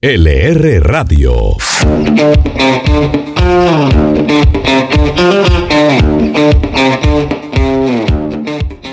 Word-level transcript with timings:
LR 0.00 0.80
Radio. 0.80 1.56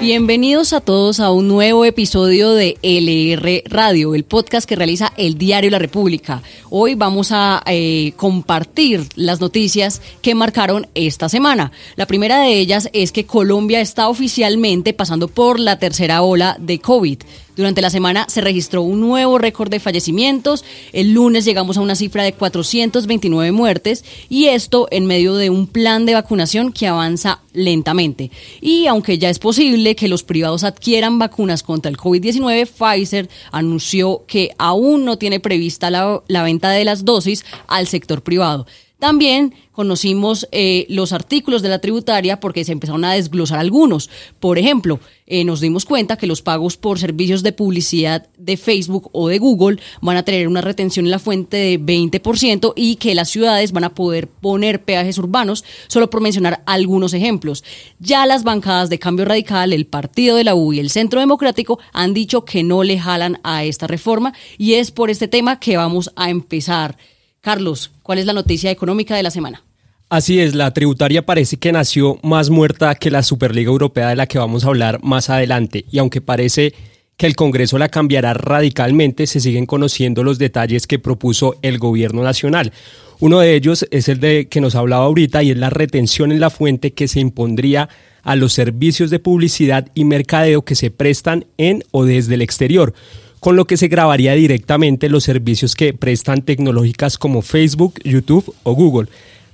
Bienvenidos 0.02 0.74
a 0.74 0.82
todos 0.82 1.20
a 1.20 1.30
un 1.30 1.48
nuevo 1.48 1.86
episodio 1.86 2.54
de 2.54 2.80
LR 2.82 3.64
Radio, 3.68 4.16
el 4.16 4.24
podcast 4.24 4.68
que 4.68 4.76
realiza 4.76 5.14
el 5.16 5.38
Diario 5.38 5.70
La 5.70 5.78
República. 5.78 6.42
Hoy 6.72 6.96
vamos 6.96 7.32
a 7.32 7.62
eh, 7.68 8.14
compartir 8.16 9.08
las 9.16 9.40
noticias 9.42 10.02
que 10.24 10.34
marcaron 10.34 10.88
esta 10.96 11.30
semana. 11.30 11.72
La 11.98 12.08
primera 12.08 12.40
de 12.40 12.58
ellas 12.58 12.90
es 12.94 13.12
que 13.12 13.28
Colombia 13.28 13.80
está 13.80 14.10
oficialmente 14.10 14.94
pasando 14.94 15.28
por 15.28 15.60
la 15.60 15.78
tercera 15.78 16.24
ola 16.24 16.58
de 16.60 16.80
COVID. 16.80 17.20
Durante 17.56 17.82
la 17.82 17.90
semana 17.90 18.26
se 18.28 18.42
registró 18.42 18.82
un 18.82 19.00
nuevo 19.00 19.38
récord 19.38 19.70
de 19.70 19.80
fallecimientos. 19.80 20.66
El 20.92 21.14
lunes 21.14 21.46
llegamos 21.46 21.78
a 21.78 21.82
una 21.82 21.96
cifra 21.96 22.24
de 22.24 22.34
429 22.34 23.52
muertes 23.52 24.04
y 24.30 24.46
esto 24.46 24.88
en 24.92 25.06
medio 25.06 25.36
de 25.36 25.50
un 25.50 25.68
plan 25.68 26.06
de 26.06 26.16
vacunación 26.16 26.74
que 26.74 26.88
avanza 26.88 27.42
lentamente. 27.54 28.32
Y 28.62 28.88
aunque 28.88 29.18
ya 29.18 29.30
es 29.30 29.40
posible 29.40 29.96
que 29.96 30.08
los 30.08 30.24
privados 30.24 30.64
adquieran 30.64 31.18
vacunas 31.18 31.64
contra 31.64 31.90
el 31.90 31.98
COVID-19, 31.98 32.68
Pfizer 32.68 33.30
anunció 33.52 34.26
que 34.28 34.52
aún 34.58 35.06
no 35.06 35.18
tiene 35.18 35.40
prevista 35.40 35.90
la, 35.90 36.22
la 36.28 36.44
venta 36.44 36.70
de 36.72 36.86
las 36.86 37.06
dosis 37.06 37.46
al 37.68 37.88
sector 37.88 38.22
privado. 38.22 38.66
También 39.06 39.54
conocimos 39.72 40.48
eh, 40.52 40.88
los 40.90 41.14
artículos 41.14 41.62
de 41.62 41.70
la 41.70 41.78
tributaria 41.78 42.40
porque 42.40 42.66
se 42.66 42.72
empezaron 42.72 43.06
a 43.06 43.14
desglosar 43.14 43.60
algunos. 43.60 44.10
Por 44.40 44.58
ejemplo, 44.58 45.00
eh, 45.28 45.44
nos 45.44 45.62
dimos 45.62 45.86
cuenta 45.86 46.18
que 46.18 46.26
los 46.26 46.42
pagos 46.42 46.76
por 46.76 46.98
servicios 46.98 47.44
de 47.44 47.52
publicidad 47.52 48.28
de 48.36 48.58
Facebook 48.58 49.12
o 49.12 49.28
de 49.28 49.38
Google 49.38 49.78
van 50.02 50.18
a 50.18 50.24
tener 50.24 50.48
una 50.48 50.62
retención 50.62 51.06
en 51.06 51.12
la 51.12 51.20
fuente 51.20 51.56
de 51.58 51.80
20% 51.80 52.74
y 52.76 52.96
que 52.96 53.14
las 53.14 53.30
ciudades 53.30 53.74
van 53.74 53.84
a 53.84 53.94
poder 53.94 54.28
poner 54.28 54.84
peajes 54.84 55.20
urbanos, 55.20 55.64
solo 55.86 56.10
por 56.10 56.22
mencionar 56.22 56.64
algunos 56.66 57.14
ejemplos. 57.14 57.64
Ya 58.00 58.26
las 58.26 58.44
bancadas 58.44 58.90
de 58.90 58.98
Cambio 58.98 59.26
Radical, 59.26 59.72
el 59.72 59.86
Partido 59.86 60.36
de 60.36 60.46
la 60.46 60.56
U 60.56 60.74
y 60.74 60.80
el 60.80 60.90
Centro 60.90 61.20
Democrático 61.20 61.78
han 61.94 62.16
dicho 62.16 62.44
que 62.44 62.64
no 62.64 62.82
le 62.82 62.98
jalan 62.98 63.40
a 63.44 63.66
esta 63.66 63.86
reforma 63.86 64.34
y 64.58 64.74
es 64.74 64.90
por 64.90 65.12
este 65.12 65.28
tema 65.28 65.60
que 65.60 65.78
vamos 65.78 66.12
a 66.16 66.32
empezar. 66.32 66.98
Carlos, 67.46 67.92
¿cuál 68.02 68.18
es 68.18 68.26
la 68.26 68.34
noticia 68.34 68.72
económica 68.72 69.16
de 69.16 69.22
la 69.22 69.30
semana? 69.30 69.62
Así 70.10 70.40
es, 70.40 70.56
la 70.56 70.74
tributaria 70.74 71.28
parece 71.28 71.58
que 71.58 71.72
nació 71.72 72.18
más 72.24 72.50
muerta 72.50 72.96
que 72.96 73.12
la 73.12 73.22
Superliga 73.22 73.70
Europea 73.70 74.10
de 74.10 74.16
la 74.16 74.26
que 74.26 74.40
vamos 74.40 74.66
a 74.66 74.70
hablar 74.70 75.00
más 75.04 75.30
adelante. 75.30 75.86
Y 75.92 76.00
aunque 76.00 76.22
parece 76.22 76.74
que 77.18 77.28
el 77.28 77.36
Congreso 77.36 77.78
la 77.78 77.90
cambiará 77.90 78.34
radicalmente, 78.34 79.28
se 79.28 79.40
siguen 79.40 79.68
conociendo 79.68 80.24
los 80.24 80.40
detalles 80.40 80.88
que 80.88 80.98
propuso 80.98 81.56
el 81.62 81.78
gobierno 81.78 82.24
nacional. 82.24 82.74
Uno 83.20 83.42
de 83.42 83.54
ellos 83.54 83.86
es 83.92 84.10
el 84.10 84.20
de 84.20 84.48
que 84.48 84.60
nos 84.60 84.74
hablaba 84.74 85.06
ahorita 85.06 85.44
y 85.44 85.52
es 85.52 85.58
la 85.58 85.70
retención 85.70 86.32
en 86.32 86.40
la 86.40 86.50
fuente 86.50 86.94
que 86.94 87.08
se 87.08 87.20
impondría 87.20 87.90
a 88.24 88.36
los 88.36 88.54
servicios 88.54 89.12
de 89.12 89.20
publicidad 89.20 89.90
y 89.94 90.06
mercadeo 90.06 90.64
que 90.64 90.74
se 90.74 90.90
prestan 90.90 91.46
en 91.60 91.84
o 91.92 92.06
desde 92.06 92.34
el 92.34 92.42
exterior 92.42 92.96
con 93.40 93.56
lo 93.56 93.66
que 93.66 93.78
se 93.78 93.88
grabaría 93.88 94.34
directamente 94.34 95.10
los 95.10 95.24
servicios 95.24 95.76
que 95.76 95.94
prestan 95.94 96.42
tecnológicas 96.42 97.18
como 97.18 97.42
Facebook, 97.42 97.96
YouTube 98.04 98.54
o 98.64 98.74
Google. 98.74 99.10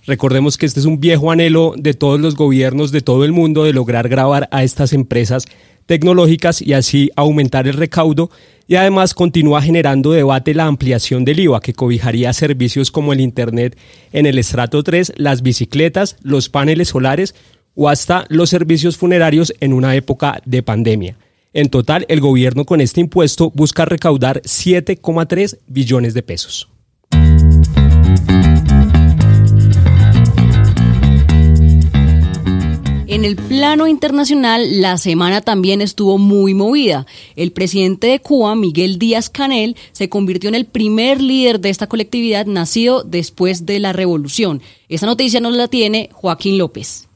Recordemos 0.05 0.57
que 0.57 0.65
este 0.65 0.79
es 0.79 0.85
un 0.85 0.99
viejo 0.99 1.31
anhelo 1.31 1.73
de 1.77 1.93
todos 1.93 2.19
los 2.19 2.35
gobiernos 2.35 2.91
de 2.91 3.01
todo 3.01 3.23
el 3.23 3.31
mundo 3.31 3.63
de 3.63 3.73
lograr 3.73 4.09
grabar 4.09 4.47
a 4.51 4.63
estas 4.63 4.93
empresas 4.93 5.45
tecnológicas 5.85 6.61
y 6.61 6.73
así 6.73 7.11
aumentar 7.15 7.67
el 7.67 7.73
recaudo 7.73 8.31
y 8.67 8.75
además 8.75 9.13
continúa 9.13 9.61
generando 9.61 10.11
debate 10.11 10.53
la 10.53 10.65
ampliación 10.65 11.25
del 11.25 11.41
IVA 11.41 11.59
que 11.59 11.73
cobijaría 11.73 12.31
servicios 12.33 12.89
como 12.89 13.13
el 13.13 13.19
Internet 13.19 13.77
en 14.13 14.25
el 14.25 14.39
estrato 14.39 14.81
3, 14.81 15.13
las 15.17 15.41
bicicletas, 15.41 16.15
los 16.21 16.49
paneles 16.49 16.89
solares 16.89 17.35
o 17.75 17.89
hasta 17.89 18.25
los 18.29 18.49
servicios 18.49 18.97
funerarios 18.97 19.53
en 19.59 19.73
una 19.73 19.95
época 19.95 20.41
de 20.45 20.63
pandemia. 20.63 21.15
En 21.53 21.69
total, 21.69 22.05
el 22.07 22.21
gobierno 22.21 22.63
con 22.63 22.79
este 22.79 23.01
impuesto 23.01 23.51
busca 23.53 23.83
recaudar 23.83 24.41
7,3 24.43 25.59
billones 25.67 26.13
de 26.13 26.23
pesos. 26.23 26.69
En 33.07 33.25
el 33.25 33.35
plano 33.35 33.87
internacional, 33.87 34.79
la 34.79 34.97
semana 34.97 35.41
también 35.41 35.81
estuvo 35.81 36.17
muy 36.17 36.53
movida. 36.53 37.05
El 37.35 37.51
presidente 37.51 38.07
de 38.07 38.21
Cuba, 38.21 38.55
Miguel 38.55 38.97
Díaz 38.97 39.29
Canel, 39.29 39.75
se 39.91 40.07
convirtió 40.07 40.47
en 40.47 40.55
el 40.55 40.65
primer 40.65 41.21
líder 41.21 41.59
de 41.59 41.69
esta 41.69 41.87
colectividad 41.87 42.45
nacido 42.45 43.03
después 43.03 43.65
de 43.65 43.81
la 43.81 43.91
revolución. 43.91 44.61
Esta 44.87 45.05
noticia 45.05 45.41
nos 45.41 45.53
la 45.53 45.67
tiene 45.67 46.09
Joaquín 46.13 46.57
López 46.57 47.09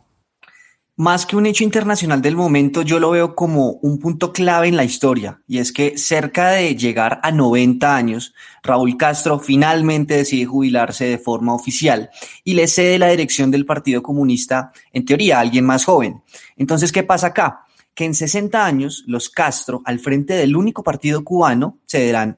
más 0.97 1.25
que 1.25 1.35
un 1.35 1.45
hecho 1.45 1.63
internacional 1.63 2.21
del 2.21 2.37
momento, 2.37 2.81
yo 2.81 2.99
lo 2.99 3.11
veo 3.11 3.35
como 3.35 3.71
un 3.81 3.99
punto 3.99 4.31
clave 4.31 4.67
en 4.67 4.77
la 4.77 4.85
historia, 4.85 5.41
y 5.47 5.57
es 5.57 5.73
que 5.73 5.97
cerca 5.97 6.51
de 6.51 6.75
llegar 6.75 7.19
a 7.21 7.31
90 7.31 7.95
años, 7.95 8.33
Raúl 8.63 8.95
Castro 8.95 9.39
finalmente 9.39 10.15
decide 10.15 10.45
jubilarse 10.45 11.05
de 11.05 11.17
forma 11.17 11.53
oficial 11.53 12.09
y 12.43 12.53
le 12.53 12.67
cede 12.67 12.97
la 12.97 13.09
dirección 13.09 13.51
del 13.51 13.65
Partido 13.65 14.01
Comunista, 14.01 14.71
en 14.93 15.03
teoría, 15.03 15.37
a 15.37 15.41
alguien 15.41 15.65
más 15.65 15.83
joven. 15.83 16.21
Entonces, 16.55 16.91
¿qué 16.91 17.03
pasa 17.03 17.27
acá? 17.27 17.65
que 17.95 18.03
en 18.03 18.13
60 18.13 18.63
años 18.63 19.05
los 19.07 19.29
Castro, 19.29 19.81
al 19.85 19.99
frente 19.99 20.33
del 20.33 20.57
único 20.57 20.83
partido 20.83 21.23
cubano, 21.23 21.79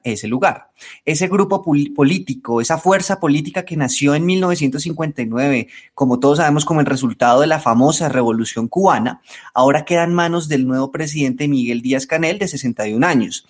ese 0.04 0.28
lugar. 0.28 0.70
Ese 1.04 1.28
grupo 1.28 1.62
político, 1.62 2.60
esa 2.60 2.78
fuerza 2.78 3.18
política 3.18 3.64
que 3.64 3.76
nació 3.76 4.14
en 4.14 4.26
1959, 4.26 5.68
como 5.94 6.20
todos 6.20 6.38
sabemos 6.38 6.64
como 6.64 6.80
el 6.80 6.86
resultado 6.86 7.40
de 7.40 7.46
la 7.48 7.58
famosa 7.58 8.08
revolución 8.08 8.68
cubana, 8.68 9.20
ahora 9.54 9.84
queda 9.84 10.04
en 10.04 10.14
manos 10.14 10.48
del 10.48 10.66
nuevo 10.66 10.90
presidente 10.92 11.48
Miguel 11.48 11.82
Díaz 11.82 12.06
Canel, 12.06 12.38
de 12.38 12.48
61 12.48 13.04
años. 13.04 13.46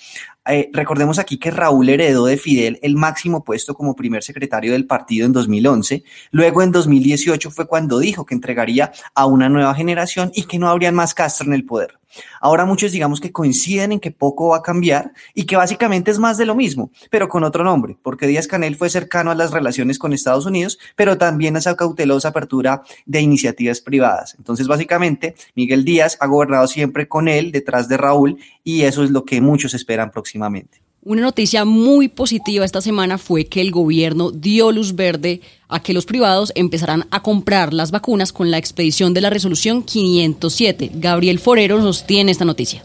Eh, 0.49 0.71
recordemos 0.73 1.19
aquí 1.19 1.37
que 1.37 1.51
Raúl 1.51 1.91
heredó 1.91 2.25
de 2.25 2.39
Fidel 2.39 2.79
el 2.83 2.95
máximo 2.97 3.45
puesto 3.45 3.75
como 3.75 3.95
primer 3.95 4.23
secretario 4.23 4.73
del 4.73 4.87
partido 4.87 5.27
en 5.27 5.33
2011. 5.35 6.05
Luego 6.31 6.63
en 6.63 6.73
2018 6.73 7.51
fue 7.51 7.67
cuando 7.67 7.99
dijo 7.99 8.25
que 8.25 8.35
entregaría 8.35 8.91
a 9.15 9.27
una 9.27 9.51
nueva 9.51 9.75
generación 9.75 10.31
y 10.35 10.45
que 10.45 10.59
no 10.59 10.69
habrían 10.69 10.95
más 10.95 11.13
Castro 11.13 11.47
en 11.47 11.53
el 11.53 11.67
poder. 11.67 11.99
Ahora 12.41 12.65
muchos 12.65 12.93
digamos 12.93 13.21
que 13.21 13.33
coinciden 13.33 13.93
en 13.93 14.01
que 14.01 14.11
poco 14.11 14.49
va 14.49 14.59
a 14.59 14.63
cambiar 14.63 15.13
y 15.35 15.45
que 15.45 15.57
básicamente 15.57 16.11
es 16.11 16.19
más 16.19 16.39
de 16.39 16.47
lo 16.47 16.55
mismo, 16.55 16.91
pero 17.11 17.29
con 17.29 17.45
otro 17.45 17.65
nombre, 17.65 17.97
porque 18.03 18.27
Díaz 18.27 18.47
Canel 18.47 18.77
fue 18.77 18.91
cercano 18.91 19.31
a 19.31 19.35
las 19.35 19.51
relaciones 19.51 19.99
con 19.99 20.13
Estados 20.13 20.47
Unidos, 20.47 20.79
pero 20.97 21.19
también 21.19 21.57
a 21.57 21.59
esa 21.59 21.77
cautelosa 21.77 22.29
apertura 22.29 22.83
de 23.07 23.21
iniciativas 23.21 23.81
privadas. 23.81 24.35
Entonces, 24.39 24.67
básicamente, 24.67 25.35
Miguel 25.55 25.85
Díaz 25.85 26.17
ha 26.21 26.27
gobernado 26.27 26.67
siempre 26.67 27.09
con 27.09 27.29
él, 27.29 27.53
detrás 27.53 27.89
de 27.89 27.97
Raúl, 27.97 28.39
y 28.65 28.83
eso 28.83 29.05
es 29.05 29.11
lo 29.11 29.25
que 29.25 29.41
muchos 29.41 29.75
esperan 29.75 30.11
próximamente. 30.11 30.88
Una 31.03 31.23
noticia 31.23 31.65
muy 31.65 32.09
positiva 32.09 32.65
esta 32.65 32.81
semana 32.81 33.19
fue 33.19 33.47
que 33.47 33.61
el 33.61 33.71
gobierno 33.71 34.33
dio 34.33 34.73
luz 34.73 34.97
verde 34.97 35.41
a 35.69 35.81
que 35.81 35.95
los 35.95 36.07
privados 36.07 36.53
empezarán 36.57 37.07
a 37.13 37.23
comprar 37.23 37.73
las 37.73 37.93
vacunas 37.93 38.33
con 38.33 38.51
la 38.51 38.59
expedición 38.59 39.15
de 39.15 39.21
la 39.21 39.31
resolución 39.31 39.85
507. 39.85 40.91
Gabriel 40.95 41.39
Forero 41.39 41.79
nos 41.79 42.05
tiene 42.05 42.33
esta 42.33 42.45
noticia. 42.45 42.83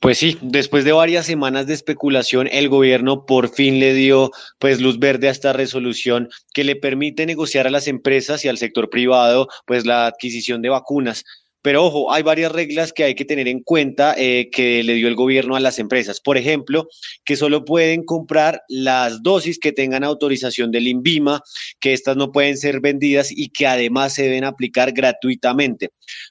Pues 0.00 0.18
sí, 0.18 0.36
después 0.42 0.84
de 0.84 0.92
varias 0.92 1.26
semanas 1.26 1.66
de 1.66 1.74
especulación, 1.74 2.48
el 2.50 2.68
gobierno 2.68 3.24
por 3.24 3.48
fin 3.48 3.78
le 3.78 3.94
dio 3.94 4.30
pues 4.58 4.80
luz 4.80 4.98
verde 4.98 5.28
a 5.28 5.30
esta 5.30 5.52
resolución 5.52 6.28
que 6.52 6.64
le 6.64 6.76
permite 6.76 7.24
negociar 7.24 7.68
a 7.68 7.70
las 7.70 7.86
empresas 7.86 8.44
y 8.44 8.48
al 8.48 8.58
sector 8.58 8.90
privado 8.90 9.48
pues 9.64 9.86
la 9.86 10.06
adquisición 10.06 10.60
de 10.60 10.70
vacunas. 10.70 11.24
Pero 11.62 11.84
ojo, 11.84 12.12
hay 12.12 12.22
varias 12.22 12.52
reglas 12.52 12.92
que 12.92 13.04
hay 13.04 13.14
que 13.14 13.24
tener 13.24 13.46
en 13.48 13.60
cuenta 13.60 14.14
eh, 14.18 14.50
que 14.50 14.82
le 14.82 14.94
dio 14.94 15.08
el 15.08 15.14
gobierno 15.14 15.54
a 15.54 15.60
las 15.60 15.78
empresas. 15.78 16.20
Por 16.20 16.36
ejemplo, 16.36 16.88
que 17.24 17.36
solo 17.36 17.64
pueden 17.64 18.04
comprar 18.04 18.62
las 18.68 19.22
dosis 19.22 19.58
que 19.58 19.72
tengan 19.72 20.02
autorización 20.02 20.72
del 20.72 20.88
INVIMA, 20.88 21.40
que 21.80 21.92
estas 21.92 22.16
no 22.16 22.32
pueden 22.32 22.56
ser 22.58 22.80
vendidas 22.80 23.30
y 23.30 23.50
que 23.50 23.66
además 23.66 24.14
se 24.14 24.24
deben 24.24 24.44
aplicar 24.44 24.92
gratuitamente. 24.92 25.90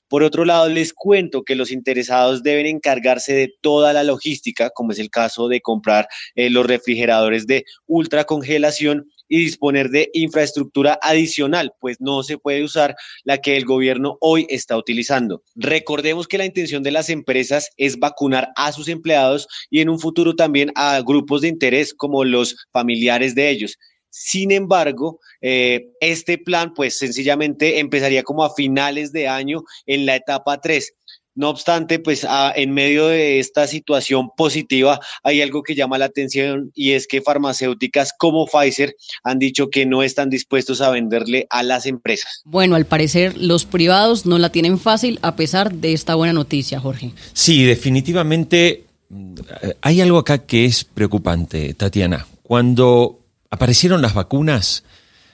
Por 0.10 0.24
otro 0.24 0.44
lado, 0.44 0.68
les 0.68 0.94
cuento 0.94 1.44
que 1.44 1.56
los 1.56 1.72
interesados 1.72 2.44
deben 2.44 2.66
encargarse 2.66 3.34
de 3.34 3.54
toda 3.62 3.94
la 3.94 4.04
logística, 4.04 4.69
como 4.69 4.92
es 4.92 5.00
el 5.00 5.10
caso 5.10 5.48
de 5.48 5.62
comprar 5.62 6.07
eh, 6.36 6.50
los 6.50 6.66
refrigeradores 6.66 7.48
de 7.48 7.63
ultracongelación 7.88 9.07
y 9.31 9.45
disponer 9.45 9.89
de 9.89 10.10
infraestructura 10.13 11.00
adicional, 11.01 11.74
pues 11.80 12.01
no 12.01 12.22
se 12.22 12.38
puede 12.38 12.66
usar 12.66 12.95
la 13.24 13.38
que 13.38 13.56
el 13.56 13.63
gobierno 13.63 14.18
hoy 14.19 14.45
está 14.50 14.75
utilizando. 14.75 15.42
Recordemos 15.56 16.28
que 16.28 16.38
la 16.38 16.45
intención 16.45 16.83
de 16.83 16.92
las 16.92 17.10
empresas 17.10 17.69
es 17.78 17.98
vacunar 17.98 18.50
a 18.57 18.74
sus 18.74 18.89
empleados 18.89 19.48
y 19.69 19.80
en 19.80 19.88
un 19.88 20.00
futuro 20.00 20.36
también 20.36 20.74
a 20.75 21.00
grupos 21.00 21.42
de 21.42 21.48
interés 21.48 21.94
como 21.94 22.25
los 22.25 22.68
familiares 22.74 23.33
de 23.33 23.50
ellos. 23.50 23.78
Sin 24.10 24.51
embargo, 24.51 25.22
eh, 25.39 25.88
este 26.01 26.38
plan 26.38 26.74
pues 26.74 26.98
sencillamente 26.98 27.80
empezaría 27.80 28.24
como 28.24 28.44
a 28.44 28.54
finales 28.54 29.13
de 29.13 29.30
año 29.30 29.63
en 29.86 30.06
la 30.06 30.18
etapa 30.18 30.60
3. 30.60 30.94
No 31.33 31.50
obstante, 31.50 32.00
pues 32.00 32.28
en 32.56 32.74
medio 32.74 33.07
de 33.07 33.39
esta 33.39 33.66
situación 33.68 34.30
positiva 34.36 35.00
hay 35.24 35.42
algo 35.42 35.63
que 35.63 35.75
llama 35.75 35.98
la 35.98 36.06
atención 36.06 36.72
y 36.75 36.92
es 36.92 37.07
que 37.07 37.22
farmacéuticas 37.22 38.13
como 38.18 38.45
Pfizer 38.48 38.95
han 39.24 39.39
dicho 39.39 39.69
que 39.69 39.86
no 39.86 40.04
están 40.04 40.30
dispuestos 40.30 40.81
a 40.81 40.89
venderle 40.89 41.48
a 41.50 41.63
las 41.63 41.86
empresas. 41.86 42.42
Bueno, 42.44 42.75
al 42.75 42.86
parecer 42.86 43.38
los 43.38 43.66
privados 43.66 44.25
no 44.25 44.38
la 44.39 44.51
tienen 44.51 44.78
fácil 44.78 45.19
a 45.22 45.36
pesar 45.36 45.74
de 45.74 45.94
esta 45.94 46.16
buena 46.16 46.33
noticia, 46.33 46.80
Jorge. 46.80 47.12
Sí, 47.34 47.63
definitivamente 47.63 48.84
mm, 49.10 49.36
hay 49.81 50.01
algo 50.01 50.18
acá 50.18 50.39
que 50.39 50.66
es 50.66 50.84
preocupante, 50.84 51.74
Tatiana. 51.75 52.27
Cuando 52.44 53.19
aparecieron 53.50 54.01
las 54.01 54.13
vacunas, 54.13 54.84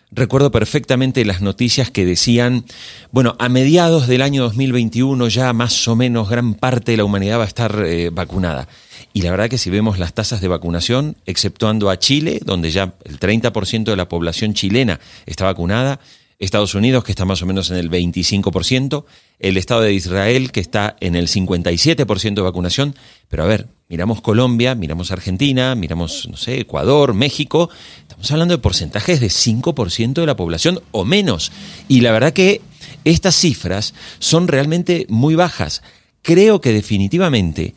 Recuerdo 0.10 0.52
perfectamente 0.52 1.26
las 1.26 1.42
noticias 1.42 1.92
que 1.92 2.06
decían, 2.06 2.64
bueno, 3.12 3.36
a 3.40 3.50
mediados 3.50 4.08
del 4.08 4.22
año 4.22 4.44
2021 4.44 5.28
ya 5.28 5.52
más 5.52 5.86
o 5.90 5.98
menos 5.98 6.30
gran 6.30 6.54
parte 6.54 6.92
de 6.92 6.98
la 6.98 7.04
humanidad 7.04 7.40
va 7.40 7.44
a 7.44 7.48
estar 7.48 7.84
eh, 7.86 8.10
vacunada. 8.10 8.70
Y 9.12 9.24
la 9.24 9.32
verdad 9.32 9.50
que 9.50 9.58
si 9.58 9.70
vemos 9.70 10.00
las 10.00 10.14
tasas 10.14 10.40
de 10.40 10.48
vacunación, 10.48 11.18
exceptuando 11.26 11.90
a 11.90 12.00
Chile, 12.00 12.40
donde 12.46 12.72
ya 12.72 12.94
el 13.04 13.20
30% 13.20 13.84
de 13.84 13.96
la 13.98 14.08
población 14.08 14.54
chilena 14.54 15.02
está 15.26 15.44
vacunada, 15.44 16.00
Estados 16.40 16.76
Unidos, 16.76 17.04
que 17.04 17.12
está 17.12 17.26
más 17.26 17.42
o 17.42 17.48
menos 17.48 17.72
en 17.72 17.78
el 17.78 17.90
25%, 17.90 19.06
el 19.40 19.58
Estado 19.58 19.82
de 19.82 19.94
Israel, 19.94 20.52
que 20.52 20.60
está 20.60 20.96
en 21.00 21.16
el 21.16 21.28
57% 21.28 22.34
de 22.36 22.42
vacunación, 22.42 22.96
pero 23.28 23.44
a 23.44 23.48
ver, 23.48 23.68
miramos 23.90 24.22
Colombia, 24.22 24.76
miramos 24.76 25.12
Argentina, 25.12 25.74
miramos, 25.74 26.28
no 26.30 26.38
sé, 26.38 26.60
Ecuador, 26.60 27.16
México, 27.16 27.70
estamos 28.02 28.32
hablando 28.32 28.54
de 28.54 28.62
porcentajes 28.62 29.20
de 29.20 29.28
5% 29.28 30.14
de 30.14 30.26
la 30.26 30.36
población 30.36 30.82
o 30.92 31.06
menos. 31.06 31.52
Y 31.88 32.02
la 32.02 32.12
verdad 32.12 32.34
que 32.34 32.62
estas 33.04 33.36
cifras 33.36 33.96
son 34.20 34.48
realmente 34.48 35.08
muy 35.10 35.34
bajas. 35.34 35.82
Creo 36.22 36.62
que 36.62 36.74
definitivamente 36.74 37.74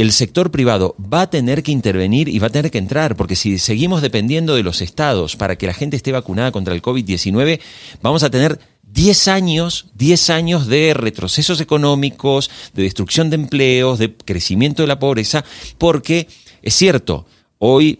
el 0.00 0.12
sector 0.12 0.52
privado 0.52 0.94
va 1.12 1.22
a 1.22 1.30
tener 1.30 1.64
que 1.64 1.72
intervenir 1.72 2.28
y 2.28 2.38
va 2.38 2.46
a 2.46 2.50
tener 2.50 2.70
que 2.70 2.78
entrar, 2.78 3.16
porque 3.16 3.34
si 3.34 3.58
seguimos 3.58 4.00
dependiendo 4.00 4.54
de 4.54 4.62
los 4.62 4.80
estados 4.80 5.34
para 5.34 5.56
que 5.56 5.66
la 5.66 5.74
gente 5.74 5.96
esté 5.96 6.12
vacunada 6.12 6.52
contra 6.52 6.72
el 6.72 6.82
COVID-19, 6.82 7.60
vamos 8.00 8.22
a 8.22 8.30
tener 8.30 8.60
10 8.84 9.26
años, 9.26 9.86
10 9.94 10.30
años 10.30 10.66
de 10.68 10.94
retrocesos 10.94 11.60
económicos, 11.60 12.48
de 12.74 12.84
destrucción 12.84 13.28
de 13.28 13.36
empleos, 13.36 13.98
de 13.98 14.14
crecimiento 14.14 14.82
de 14.82 14.88
la 14.88 15.00
pobreza, 15.00 15.44
porque 15.78 16.28
es 16.62 16.74
cierto, 16.74 17.26
hoy 17.58 17.98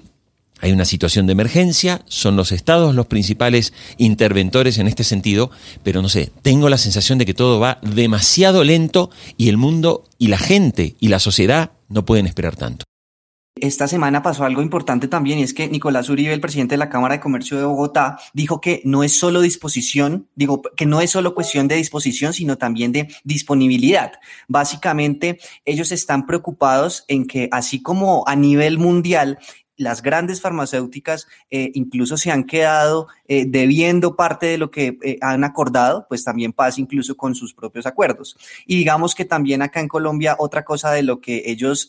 hay 0.61 0.73
una 0.73 0.85
situación 0.85 1.27
de 1.27 1.33
emergencia, 1.33 2.03
son 2.07 2.37
los 2.37 2.53
estados 2.53 2.95
los 2.95 3.07
principales 3.07 3.73
interventores 3.97 4.79
en 4.79 4.89
este 4.89 5.05
sentido, 5.05 5.51
pero 5.83 6.03
no 6.03 6.09
sé, 6.09 6.31
tengo 6.43 6.69
la 6.69 6.79
sensación 6.79 7.19
de 7.19 7.27
que 7.27 7.35
todo 7.35 7.61
va 7.61 7.79
demasiado 7.83 8.65
lento 8.65 9.11
y 9.37 9.49
el 9.49 9.57
mundo 9.57 10.05
y 10.19 10.29
la 10.29 10.39
gente 10.39 10.97
y 11.01 11.09
la 11.09 11.19
sociedad 11.19 11.73
no 11.89 12.05
pueden 12.05 12.27
esperar 12.27 12.57
tanto. 12.57 12.85
Esta 13.61 13.89
semana 13.89 14.23
pasó 14.23 14.45
algo 14.45 14.63
importante 14.63 15.09
también 15.09 15.39
y 15.41 15.43
es 15.43 15.53
que 15.53 15.69
Nicolás 15.69 16.09
Uribe, 16.09 16.33
el 16.33 16.41
presidente 16.41 16.75
de 16.75 16.79
la 16.79 16.91
Cámara 16.91 17.15
de 17.15 17.21
Comercio 17.21 17.59
de 17.59 17.65
Bogotá, 17.65 18.19
dijo 18.33 18.61
que 18.61 18.81
no 18.85 19.03
es 19.03 19.19
solo 19.19 19.41
disposición, 19.41 20.29
digo 20.37 20.63
que 20.77 20.87
no 20.87 21.01
es 21.01 21.11
solo 21.11 21.35
cuestión 21.35 21.67
de 21.67 21.75
disposición, 21.75 22.33
sino 22.33 22.57
también 22.57 22.93
de 22.93 23.09
disponibilidad. 23.25 24.13
Básicamente, 24.47 25.41
ellos 25.65 25.91
están 25.91 26.27
preocupados 26.27 27.05
en 27.09 27.27
que 27.27 27.49
así 27.51 27.83
como 27.83 28.23
a 28.27 28.37
nivel 28.37 28.79
mundial 28.79 29.39
las 29.79 30.03
grandes 30.03 30.43
farmacéuticas 30.43 31.29
eh, 31.51 31.71
incluso 31.75 32.17
se 32.19 32.31
han 32.31 32.45
quedado 32.45 33.07
eh, 33.29 33.45
debiendo 33.47 34.17
parte 34.17 34.47
de 34.47 34.59
lo 34.59 34.71
que 34.71 34.99
eh, 35.03 35.19
han 35.23 35.45
acordado, 35.45 36.05
pues 36.09 36.25
también 36.25 36.53
pasa 36.53 36.81
incluso 36.81 37.17
con 37.17 37.35
sus 37.35 37.55
propios 37.55 37.87
acuerdos. 37.87 38.37
Y 38.67 38.77
digamos 38.77 39.15
que 39.15 39.25
también 39.25 39.63
acá 39.63 39.81
en 39.81 39.89
Colombia 39.89 40.37
otra 40.39 40.65
cosa 40.65 40.91
de 40.91 41.03
lo 41.03 41.21
que 41.21 41.45
ellos, 41.47 41.89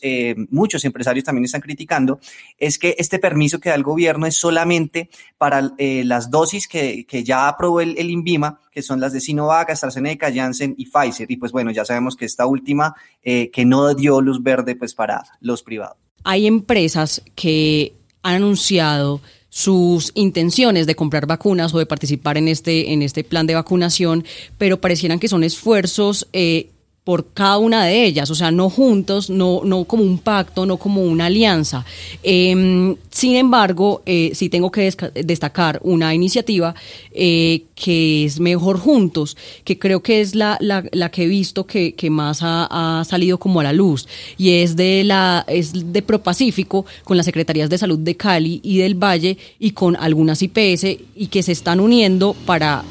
muchos 0.50 0.84
empresarios 0.84 1.24
también 1.24 1.44
están 1.44 1.60
criticando, 1.60 2.20
es 2.58 2.78
que 2.78 2.94
este 2.98 3.18
permiso 3.18 3.58
que 3.58 3.70
da 3.70 3.74
el 3.74 3.82
gobierno 3.82 4.26
es 4.26 4.36
solamente 4.36 5.10
para 5.36 5.72
las 5.78 6.30
dosis 6.30 6.68
que, 6.68 7.06
ya 7.24 7.48
aprobó 7.48 7.80
el, 7.80 7.98
el, 7.98 8.10
INVIMA, 8.10 8.60
que 8.70 8.82
son 8.82 9.00
las 9.00 9.12
de 9.12 9.20
Sinovac, 9.20 9.70
AstraZeneca, 9.70 10.32
Janssen 10.32 10.74
y 10.78 10.86
Pfizer. 10.86 11.30
Y 11.30 11.36
pues 11.36 11.52
bueno, 11.52 11.70
ya 11.70 11.84
sabemos 11.84 12.16
que 12.16 12.24
esta 12.24 12.46
última 12.46 12.94
que 13.22 13.64
no 13.66 13.94
dio 13.94 14.20
luz 14.20 14.42
verde 14.42 14.76
pues 14.76 14.94
para 14.94 15.22
los 15.40 15.62
privados 15.62 15.96
hay 16.24 16.46
empresas 16.46 17.22
que 17.34 17.94
han 18.22 18.36
anunciado 18.36 19.20
sus 19.48 20.12
intenciones 20.14 20.86
de 20.86 20.94
comprar 20.94 21.26
vacunas 21.26 21.74
o 21.74 21.78
de 21.78 21.86
participar 21.86 22.38
en 22.38 22.48
este, 22.48 22.92
en 22.92 23.02
este 23.02 23.24
plan 23.24 23.46
de 23.46 23.54
vacunación, 23.54 24.24
pero 24.58 24.80
parecieran 24.80 25.18
que 25.18 25.28
son 25.28 25.42
esfuerzos 25.42 26.28
eh, 26.32 26.70
por 27.04 27.32
cada 27.32 27.56
una 27.58 27.86
de 27.86 28.04
ellas, 28.04 28.30
o 28.30 28.34
sea, 28.34 28.50
no 28.50 28.68
juntos, 28.68 29.30
no, 29.30 29.62
no 29.64 29.84
como 29.84 30.02
un 30.02 30.18
pacto, 30.18 30.66
no 30.66 30.76
como 30.76 31.02
una 31.02 31.26
alianza. 31.26 31.84
Em, 32.22 32.94
sin 33.10 33.36
embargo, 33.36 34.02
eh, 34.04 34.32
sí 34.34 34.50
tengo 34.50 34.70
que 34.70 34.92
destacar 35.14 35.80
una 35.82 36.14
iniciativa 36.14 36.74
eh, 37.12 37.64
que 37.74 38.26
es 38.26 38.38
Mejor 38.38 38.78
Juntos, 38.78 39.36
que 39.64 39.78
creo 39.78 40.02
que 40.02 40.20
es 40.20 40.34
la, 40.34 40.58
la, 40.60 41.10
que 41.10 41.24
he 41.24 41.26
visto 41.26 41.66
que, 41.66 41.94
que 41.94 42.10
más 42.10 42.40
ha, 42.42 43.02
salido 43.08 43.38
como 43.38 43.60
a 43.60 43.64
la 43.64 43.72
luz, 43.72 44.06
y 44.36 44.50
es 44.50 44.76
de 44.76 45.02
la 45.02 45.44
es 45.48 45.92
de 45.92 46.02
Propacífico 46.02 46.84
con 47.04 47.16
las 47.16 47.26
Secretarías 47.26 47.70
de 47.70 47.78
Salud 47.78 47.98
de 47.98 48.16
Cali 48.16 48.60
y 48.62 48.78
del 48.78 48.94
Valle 48.94 49.38
y 49.58 49.70
con 49.70 49.96
algunas 49.96 50.42
IPS 50.42 50.84
y 51.16 51.26
que 51.28 51.42
se 51.42 51.52
están 51.52 51.80
uniendo 51.80 52.36
para... 52.44 52.84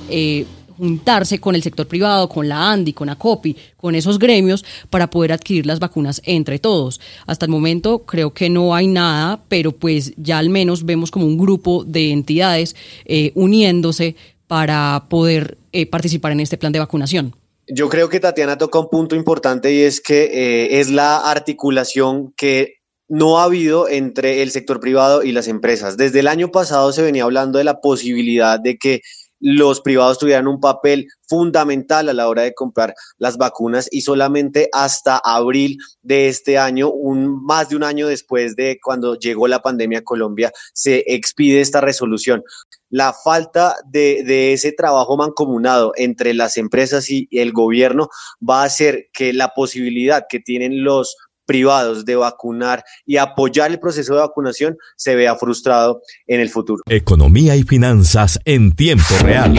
Juntarse 0.80 1.40
con 1.40 1.56
el 1.56 1.62
sector 1.62 1.88
privado, 1.88 2.30
con 2.30 2.48
la 2.48 2.72
ANDI, 2.72 2.94
con 2.94 3.10
ACOPI, 3.10 3.56
con 3.76 3.96
esos 3.96 4.18
gremios 4.18 4.64
para 4.90 5.10
poder 5.10 5.34
adquirir 5.34 5.66
las 5.66 5.80
vacunas 5.80 6.22
entre 6.24 6.58
todos. 6.58 7.02
Hasta 7.28 7.46
el 7.46 7.52
momento 7.52 8.00
creo 8.06 8.34
que 8.34 8.50
no 8.50 8.74
hay 8.74 8.88
nada, 8.88 9.44
pero 9.50 9.74
pues 9.74 10.14
ya 10.16 10.38
al 10.38 10.50
menos 10.50 10.86
vemos 10.86 11.12
como 11.12 11.26
un 11.26 11.38
grupo 11.38 11.84
de 11.84 12.12
entidades 12.12 12.78
eh, 13.04 13.34
uniéndose 13.36 14.16
para 14.48 15.08
poder 15.10 15.58
eh, 15.74 15.86
participar 15.86 16.32
en 16.32 16.40
este 16.40 16.58
plan 16.58 16.72
de 16.72 16.80
vacunación. 16.80 17.36
Yo 17.68 17.90
creo 17.90 18.08
que 18.08 18.22
Tatiana 18.22 18.58
toca 18.58 18.80
un 18.80 18.90
punto 18.90 19.16
importante 19.16 19.74
y 19.74 19.82
es 19.82 20.00
que 20.00 20.24
eh, 20.24 20.80
es 20.80 20.90
la 20.90 21.18
articulación 21.30 22.34
que 22.38 22.80
no 23.10 23.40
ha 23.40 23.44
habido 23.44 23.90
entre 23.90 24.44
el 24.44 24.52
sector 24.52 24.80
privado 24.80 25.24
y 25.24 25.32
las 25.32 25.48
empresas. 25.48 25.98
Desde 25.98 26.20
el 26.20 26.28
año 26.28 26.52
pasado 26.52 26.92
se 26.94 27.02
venía 27.02 27.24
hablando 27.24 27.58
de 27.58 27.64
la 27.64 27.82
posibilidad 27.82 28.60
de 28.60 28.78
que 28.78 29.02
los 29.40 29.82
privados 29.82 30.20
tuvieran 30.20 30.48
un 30.48 30.60
papel 30.60 31.08
fundamental 31.28 32.10
a 32.10 32.14
la 32.14 32.28
hora 32.28 32.44
de 32.44 32.54
comprar 32.54 32.94
las 33.18 33.38
vacunas 33.38 33.88
y 33.92 34.02
solamente 34.02 34.70
hasta 34.74 35.18
abril 35.18 35.78
de 36.02 36.28
este 36.28 36.58
año, 36.58 36.90
un, 36.90 37.44
más 37.46 37.70
de 37.70 37.76
un 37.76 37.84
año 37.84 38.08
después 38.08 38.56
de 38.56 38.80
cuando 38.84 39.16
llegó 39.16 39.48
la 39.48 39.62
pandemia 39.62 40.00
a 40.00 40.04
Colombia, 40.04 40.52
se 40.74 41.04
expide 41.08 41.62
esta 41.62 41.82
resolución. 41.82 42.44
La 42.90 43.14
falta 43.14 43.76
de, 43.86 44.24
de 44.24 44.54
ese 44.54 44.72
trabajo 44.72 45.16
mancomunado 45.16 45.94
entre 45.96 46.34
las 46.34 46.58
empresas 46.58 47.10
y 47.10 47.28
el 47.32 47.54
gobierno 47.54 48.10
va 48.48 48.64
a 48.64 48.66
hacer 48.66 49.10
que 49.14 49.32
la 49.32 49.50
posibilidad 49.50 50.26
que 50.28 50.40
tienen 50.40 50.84
los 50.84 51.16
privados 51.50 52.06
de 52.06 52.16
vacunar 52.16 52.84
y 53.08 53.18
apoyar 53.18 53.72
el 53.72 53.80
proceso 53.80 54.14
de 54.14 54.20
vacunación 54.20 54.78
se 54.96 55.16
vea 55.16 55.36
frustrado 55.36 56.04
en 56.28 56.42
el 56.42 56.50
futuro. 56.50 56.84
Economía 56.88 57.56
y 57.56 57.64
finanzas 57.64 58.40
en 58.46 58.72
tiempo 58.76 59.16
real. 59.24 59.56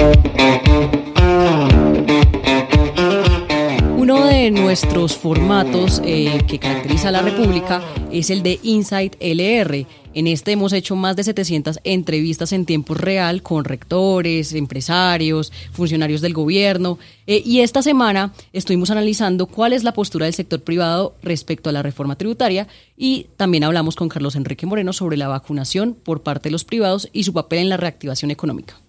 Uno 3.96 4.24
de 4.24 4.52
nuestros 4.52 5.16
formatos 5.16 6.00
eh, 6.04 6.38
que 6.46 6.60
caracteriza 6.60 7.08
a 7.08 7.10
la 7.10 7.22
República 7.22 7.82
es 8.12 8.30
el 8.30 8.44
de 8.44 8.60
Insight 8.62 9.16
LR 9.18 9.84
en 10.14 10.26
este 10.26 10.52
hemos 10.52 10.72
hecho 10.72 10.96
más 10.96 11.16
de 11.16 11.24
700 11.24 11.80
entrevistas 11.84 12.52
en 12.52 12.66
tiempo 12.66 12.94
real 12.94 13.42
con 13.42 13.64
rectores, 13.64 14.52
empresarios, 14.52 15.52
funcionarios 15.72 16.20
del 16.20 16.34
gobierno. 16.34 16.98
Eh, 17.26 17.42
y 17.44 17.60
esta 17.60 17.82
semana 17.82 18.32
estuvimos 18.52 18.90
analizando 18.90 19.46
cuál 19.46 19.72
es 19.72 19.84
la 19.84 19.92
postura 19.92 20.26
del 20.26 20.34
sector 20.34 20.62
privado 20.62 21.14
respecto 21.22 21.70
a 21.70 21.72
la 21.72 21.82
reforma 21.82 22.16
tributaria 22.16 22.66
y 22.96 23.26
también 23.36 23.64
hablamos 23.64 23.96
con 23.96 24.08
Carlos 24.08 24.36
Enrique 24.36 24.66
Moreno 24.66 24.92
sobre 24.92 25.16
la 25.16 25.28
vacunación 25.28 25.94
por 25.94 26.22
parte 26.22 26.48
de 26.48 26.52
los 26.52 26.64
privados 26.64 27.08
y 27.12 27.24
su 27.24 27.32
papel 27.32 27.60
en 27.60 27.68
la 27.68 27.76
reactivación 27.76 28.30
económica. 28.30 28.80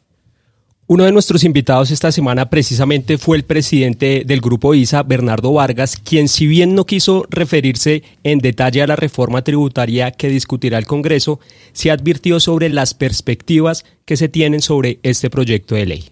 Uno 0.92 1.06
de 1.06 1.14
nuestros 1.14 1.46
invitados 1.46 1.90
esta 1.90 2.12
semana 2.12 2.50
precisamente 2.50 3.18
fue 3.18 3.38
el 3.38 3.44
presidente 3.44 4.24
del 4.26 4.42
Grupo 4.42 4.74
ISA, 4.74 5.04
Bernardo 5.04 5.54
Vargas, 5.54 5.96
quien 5.96 6.28
si 6.28 6.48
bien 6.48 6.76
no 6.76 6.86
quiso 6.86 7.26
referirse 7.30 8.04
en 8.26 8.40
detalle 8.40 8.82
a 8.82 8.88
la 8.88 8.98
reforma 8.98 9.42
tributaria 9.42 10.12
que 10.12 10.28
discutirá 10.28 10.78
el 10.78 10.86
Congreso, 10.86 11.40
se 11.72 11.92
advirtió 11.92 12.42
sobre 12.42 12.68
las 12.68 12.94
perspectivas 12.94 13.86
que 14.04 14.18
se 14.18 14.28
tienen 14.28 14.60
sobre 14.60 15.00
este 15.02 15.30
proyecto 15.30 15.76
de 15.76 15.86
ley. 15.86 16.10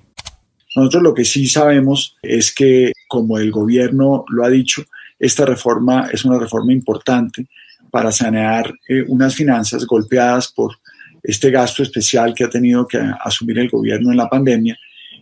Nosotros 0.77 1.03
lo 1.03 1.13
que 1.13 1.25
sí 1.25 1.47
sabemos 1.47 2.15
es 2.21 2.55
que, 2.55 2.93
como 3.09 3.37
el 3.37 3.51
gobierno 3.51 4.23
lo 4.29 4.45
ha 4.45 4.49
dicho, 4.49 4.85
esta 5.19 5.45
reforma 5.45 6.07
es 6.13 6.23
una 6.23 6.39
reforma 6.39 6.71
importante 6.71 7.49
para 7.91 8.13
sanear 8.13 8.73
eh, 8.87 9.03
unas 9.09 9.35
finanzas 9.35 9.85
golpeadas 9.85 10.47
por 10.47 10.77
este 11.21 11.51
gasto 11.51 11.83
especial 11.83 12.33
que 12.33 12.43
ha 12.43 12.49
tenido 12.49 12.87
que 12.87 12.97
asumir 12.97 13.59
el 13.59 13.69
gobierno 13.69 14.11
en 14.11 14.17
la 14.17 14.29
pandemia 14.29 14.77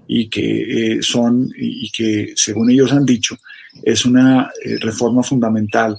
y 0.07 0.29
que 0.29 0.95
eh, 0.95 1.01
son 1.01 1.49
y 1.57 1.89
que 1.91 2.33
según 2.35 2.69
ellos 2.69 2.91
han 2.93 3.05
dicho 3.05 3.37
es 3.83 4.05
una 4.05 4.49
eh, 4.63 4.77
reforma 4.79 5.23
fundamental 5.23 5.97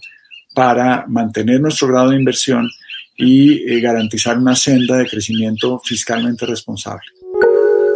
para 0.55 1.07
mantener 1.07 1.61
nuestro 1.61 1.89
grado 1.89 2.11
de 2.11 2.17
inversión 2.17 2.69
y 3.17 3.71
eh, 3.71 3.81
garantizar 3.81 4.39
una 4.39 4.57
senda 4.57 4.97
de 4.97 5.07
crecimiento 5.07 5.81
fiscalmente 5.85 6.47
responsable. 6.47 7.03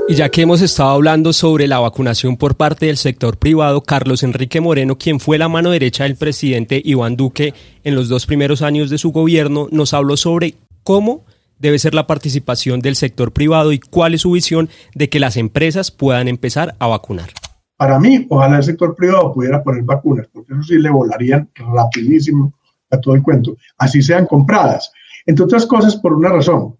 Y 0.09 0.14
ya 0.14 0.28
que 0.28 0.42
hemos 0.42 0.61
estado 0.61 0.90
hablando 0.90 1.32
sobre 1.32 1.68
la 1.68 1.78
vacunación 1.78 2.37
por 2.37 2.56
parte 2.56 2.87
del 2.87 2.97
sector 2.97 3.38
privado, 3.38 3.82
Carlos 3.82 4.25
Enrique 4.25 4.61
Moreno, 4.61 4.99
quien 4.99 5.21
fue 5.21 5.38
la 5.38 5.49
mano 5.49 5.71
derecha 5.71 6.04
del 6.04 6.16
presidente 6.16 6.82
Iván 6.85 7.16
Duque 7.16 7.54
en 7.85 7.94
los 7.94 8.09
dos 8.09 8.26
primeros 8.26 8.62
años 8.62 8.90
de 8.90 8.99
su 8.99 9.12
gobierno, 9.12 9.68
nos 9.71 9.94
habló 9.94 10.16
sobre 10.16 10.54
cómo 10.82 11.25
debe 11.62 11.78
ser 11.78 11.95
la 11.95 12.09
participación 12.09 12.81
del 12.81 12.97
sector 12.97 13.33
privado 13.33 13.73
y 13.73 13.78
cuál 13.78 14.14
es 14.14 14.23
su 14.23 14.33
visión 14.33 14.69
de 14.95 15.09
que 15.09 15.21
las 15.21 15.37
empresas 15.37 15.92
puedan 15.92 16.26
empezar 16.26 16.75
a 16.81 16.88
vacunar. 16.88 17.31
Para 17.76 17.99
mí, 18.00 18.26
ojalá 18.28 18.59
el 18.59 18.64
sector 18.64 18.95
privado 18.97 19.33
pudiera 19.33 19.62
poner 19.62 19.85
vacunas, 19.85 20.28
porque 20.33 20.52
eso 20.52 20.62
sí 20.64 20.78
le 20.78 20.90
volarían 20.90 21.49
rapidísimo 21.54 22.52
a 22.90 23.00
todo 23.00 23.14
el 23.14 23.23
cuento, 23.23 23.57
así 23.78 24.02
sean 24.02 24.26
compradas. 24.26 24.92
Entre 25.25 25.45
otras 25.45 25.64
cosas, 25.64 25.97
por 25.97 26.12
una 26.12 26.31
razón, 26.31 26.76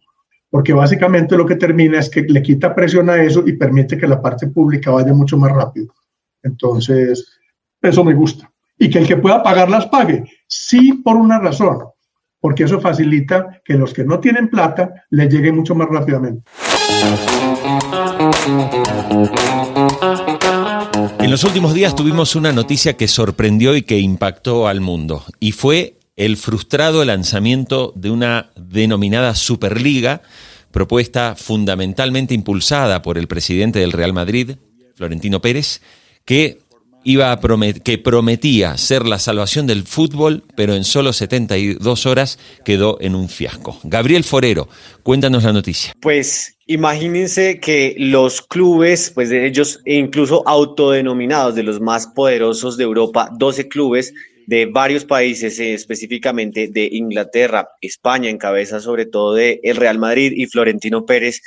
porque 0.51 0.73
básicamente 0.73 1.37
lo 1.37 1.47
que 1.47 1.57
termina 1.57 2.01
es 2.01 2.11
que 2.11 2.23
le 2.23 2.43
quita 2.43 2.75
presión 2.75 3.09
a 3.09 3.23
eso 3.23 3.45
y 3.47 3.53
permite 3.55 3.97
que 3.97 4.07
la 4.07 4.21
parte 4.21 4.49
pública 4.49 4.91
vaya 4.91 5.15
mucho 5.15 5.39
más 5.39 5.53
rápido. 5.53 5.95
Entonces, 6.43 7.25
eso 7.81 8.05
me 8.05 8.15
gusta. 8.15 8.51
Y 8.77 8.91
que 8.91 8.99
el 8.99 9.07
que 9.07 9.17
pueda 9.17 9.43
pagar 9.45 9.71
las 9.71 9.87
pague, 9.87 10.25
sí 10.49 10.95
por 11.05 11.17
una 11.17 11.39
razón, 11.39 11.79
porque 12.43 12.65
eso 12.65 12.81
facilita 12.81 13.63
que 13.65 13.75
los 13.75 13.95
que 13.95 14.05
no 14.05 14.19
tienen 14.19 14.49
plata 14.49 15.07
le 15.11 15.29
llegue 15.29 15.53
mucho 15.53 15.77
más 15.77 15.89
rápidamente. 15.89 16.43
En 21.21 21.31
los 21.31 21.45
últimos 21.45 21.73
días 21.73 21.95
tuvimos 21.95 22.35
una 22.35 22.51
noticia 22.51 22.95
que 22.95 23.07
sorprendió 23.07 23.77
y 23.77 23.83
que 23.83 24.01
impactó 24.01 24.67
al 24.67 24.81
mundo, 24.81 25.25
y 25.39 25.53
fue 25.53 25.99
el 26.17 26.37
frustrado 26.37 27.05
lanzamiento 27.05 27.93
de 27.95 28.11
una 28.11 28.51
denominada 28.57 29.37
Superliga, 29.37 30.23
propuesta 30.73 31.37
fundamentalmente 31.37 32.35
impulsada 32.35 33.03
por 33.03 33.19
el 33.19 33.29
presidente 33.29 33.79
del 33.79 33.93
Real 33.93 34.13
Madrid, 34.13 34.57
Florentino 34.97 35.41
Pérez, 35.41 35.81
que 36.25 36.59
iba 37.05 37.33
a 37.33 37.41
que 37.83 37.99
prometía 37.99 38.77
ser 38.77 39.07
la 39.07 39.19
salvación 39.19 39.67
del 39.67 39.83
fútbol, 39.85 40.45
pero 40.57 40.75
en 40.75 40.85
solo 40.85 41.13
72 41.13 42.07
horas 42.07 42.39
quedó 42.65 42.99
en 43.01 43.15
un 43.15 43.29
fiasco. 43.29 43.79
Gabriel 43.85 44.25
Forero, 44.25 44.69
cuéntanos 45.03 45.45
la 45.45 45.53
noticia. 45.53 45.93
Pues 46.01 46.57
imagínense 46.67 47.61
que 47.61 47.95
los 47.99 48.43
clubes, 48.43 49.11
pues 49.15 49.29
de 49.29 49.47
ellos 49.47 49.81
incluso 49.85 50.47
autodenominados 50.47 51.55
de 51.55 51.63
los 51.63 51.81
más 51.81 52.07
poderosos 52.07 52.77
de 52.77 52.85
Europa, 52.85 53.31
12 53.37 53.69
clubes 53.69 54.13
de 54.47 54.67
varios 54.67 55.05
países, 55.05 55.59
eh, 55.61 55.75
específicamente 55.75 56.69
de 56.69 56.89
Inglaterra, 56.93 57.69
España, 57.81 58.29
en 58.29 58.39
cabeza 58.39 58.81
sobre 58.81 59.07
todo 59.07 59.35
de 59.35 59.61
el 59.63 59.77
Real 59.77 59.99
Madrid 59.99 60.33
y 60.35 60.47
Florentino 60.47 61.07
Pérez, 61.07 61.43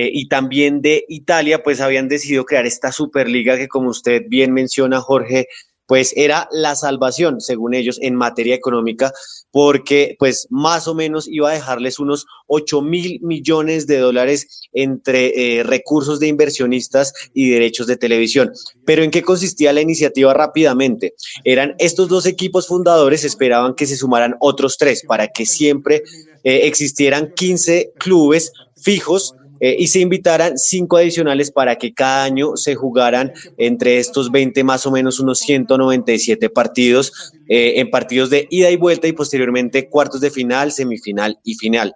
eh, 0.00 0.12
y 0.12 0.28
también 0.28 0.80
de 0.80 1.04
Italia, 1.08 1.60
pues 1.64 1.80
habían 1.80 2.06
decidido 2.06 2.44
crear 2.44 2.64
esta 2.66 2.92
Superliga 2.92 3.56
que, 3.56 3.66
como 3.66 3.90
usted 3.90 4.22
bien 4.28 4.52
menciona, 4.52 5.00
Jorge, 5.00 5.48
pues 5.88 6.12
era 6.14 6.48
la 6.52 6.76
salvación, 6.76 7.40
según 7.40 7.74
ellos, 7.74 7.98
en 8.00 8.14
materia 8.14 8.54
económica, 8.54 9.12
porque 9.50 10.14
pues 10.16 10.46
más 10.50 10.86
o 10.86 10.94
menos 10.94 11.26
iba 11.26 11.50
a 11.50 11.54
dejarles 11.54 11.98
unos 11.98 12.26
8 12.46 12.80
mil 12.80 13.18
millones 13.22 13.88
de 13.88 13.98
dólares 13.98 14.68
entre 14.72 15.58
eh, 15.58 15.64
recursos 15.64 16.20
de 16.20 16.28
inversionistas 16.28 17.12
y 17.34 17.50
derechos 17.50 17.88
de 17.88 17.96
televisión. 17.96 18.52
Pero 18.84 19.02
¿en 19.02 19.10
qué 19.10 19.22
consistía 19.22 19.72
la 19.72 19.80
iniciativa 19.80 20.32
rápidamente? 20.32 21.14
Eran 21.42 21.74
estos 21.78 22.08
dos 22.08 22.24
equipos 22.26 22.68
fundadores, 22.68 23.24
esperaban 23.24 23.74
que 23.74 23.86
se 23.86 23.96
sumaran 23.96 24.36
otros 24.38 24.76
tres 24.78 25.02
para 25.04 25.26
que 25.26 25.44
siempre 25.44 26.04
eh, 26.44 26.60
existieran 26.68 27.32
15 27.34 27.94
clubes 27.98 28.52
fijos 28.80 29.34
eh, 29.60 29.76
y 29.78 29.88
se 29.88 30.00
invitaran 30.00 30.58
cinco 30.58 30.96
adicionales 30.96 31.50
para 31.50 31.76
que 31.76 31.92
cada 31.92 32.24
año 32.24 32.56
se 32.56 32.74
jugaran 32.74 33.32
entre 33.56 33.98
estos 33.98 34.30
20 34.30 34.64
más 34.64 34.86
o 34.86 34.90
menos 34.90 35.20
unos 35.20 35.38
197 35.40 36.50
partidos 36.50 37.32
eh, 37.48 37.74
en 37.76 37.90
partidos 37.90 38.30
de 38.30 38.46
ida 38.50 38.70
y 38.70 38.76
vuelta 38.76 39.08
y 39.08 39.12
posteriormente 39.12 39.88
cuartos 39.88 40.20
de 40.20 40.30
final, 40.30 40.72
semifinal 40.72 41.38
y 41.44 41.54
final. 41.54 41.94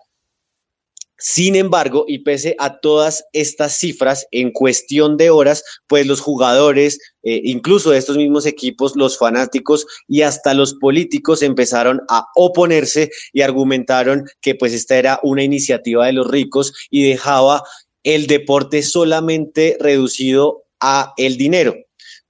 Sin 1.24 1.54
embargo, 1.54 2.04
y 2.08 2.18
pese 2.18 2.56
a 2.58 2.80
todas 2.80 3.24
estas 3.32 3.78
cifras, 3.78 4.26
en 4.32 4.50
cuestión 4.50 5.16
de 5.16 5.30
horas, 5.30 5.62
pues 5.86 6.04
los 6.04 6.20
jugadores, 6.20 6.98
eh, 7.22 7.40
incluso 7.44 7.92
de 7.92 7.98
estos 7.98 8.16
mismos 8.16 8.44
equipos, 8.44 8.96
los 8.96 9.16
fanáticos 9.16 9.86
y 10.08 10.22
hasta 10.22 10.52
los 10.52 10.74
políticos 10.74 11.42
empezaron 11.42 12.00
a 12.08 12.26
oponerse 12.34 13.08
y 13.32 13.42
argumentaron 13.42 14.24
que 14.40 14.56
pues 14.56 14.72
esta 14.72 14.96
era 14.96 15.20
una 15.22 15.44
iniciativa 15.44 16.06
de 16.06 16.12
los 16.12 16.28
ricos 16.28 16.72
y 16.90 17.08
dejaba 17.08 17.62
el 18.02 18.26
deporte 18.26 18.82
solamente 18.82 19.76
reducido 19.78 20.64
a 20.80 21.14
el 21.16 21.36
dinero. 21.36 21.76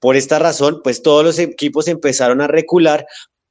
Por 0.00 0.16
esta 0.16 0.38
razón, 0.38 0.82
pues 0.84 1.00
todos 1.00 1.24
los 1.24 1.38
equipos 1.38 1.88
empezaron 1.88 2.42
a 2.42 2.46
recular, 2.46 3.06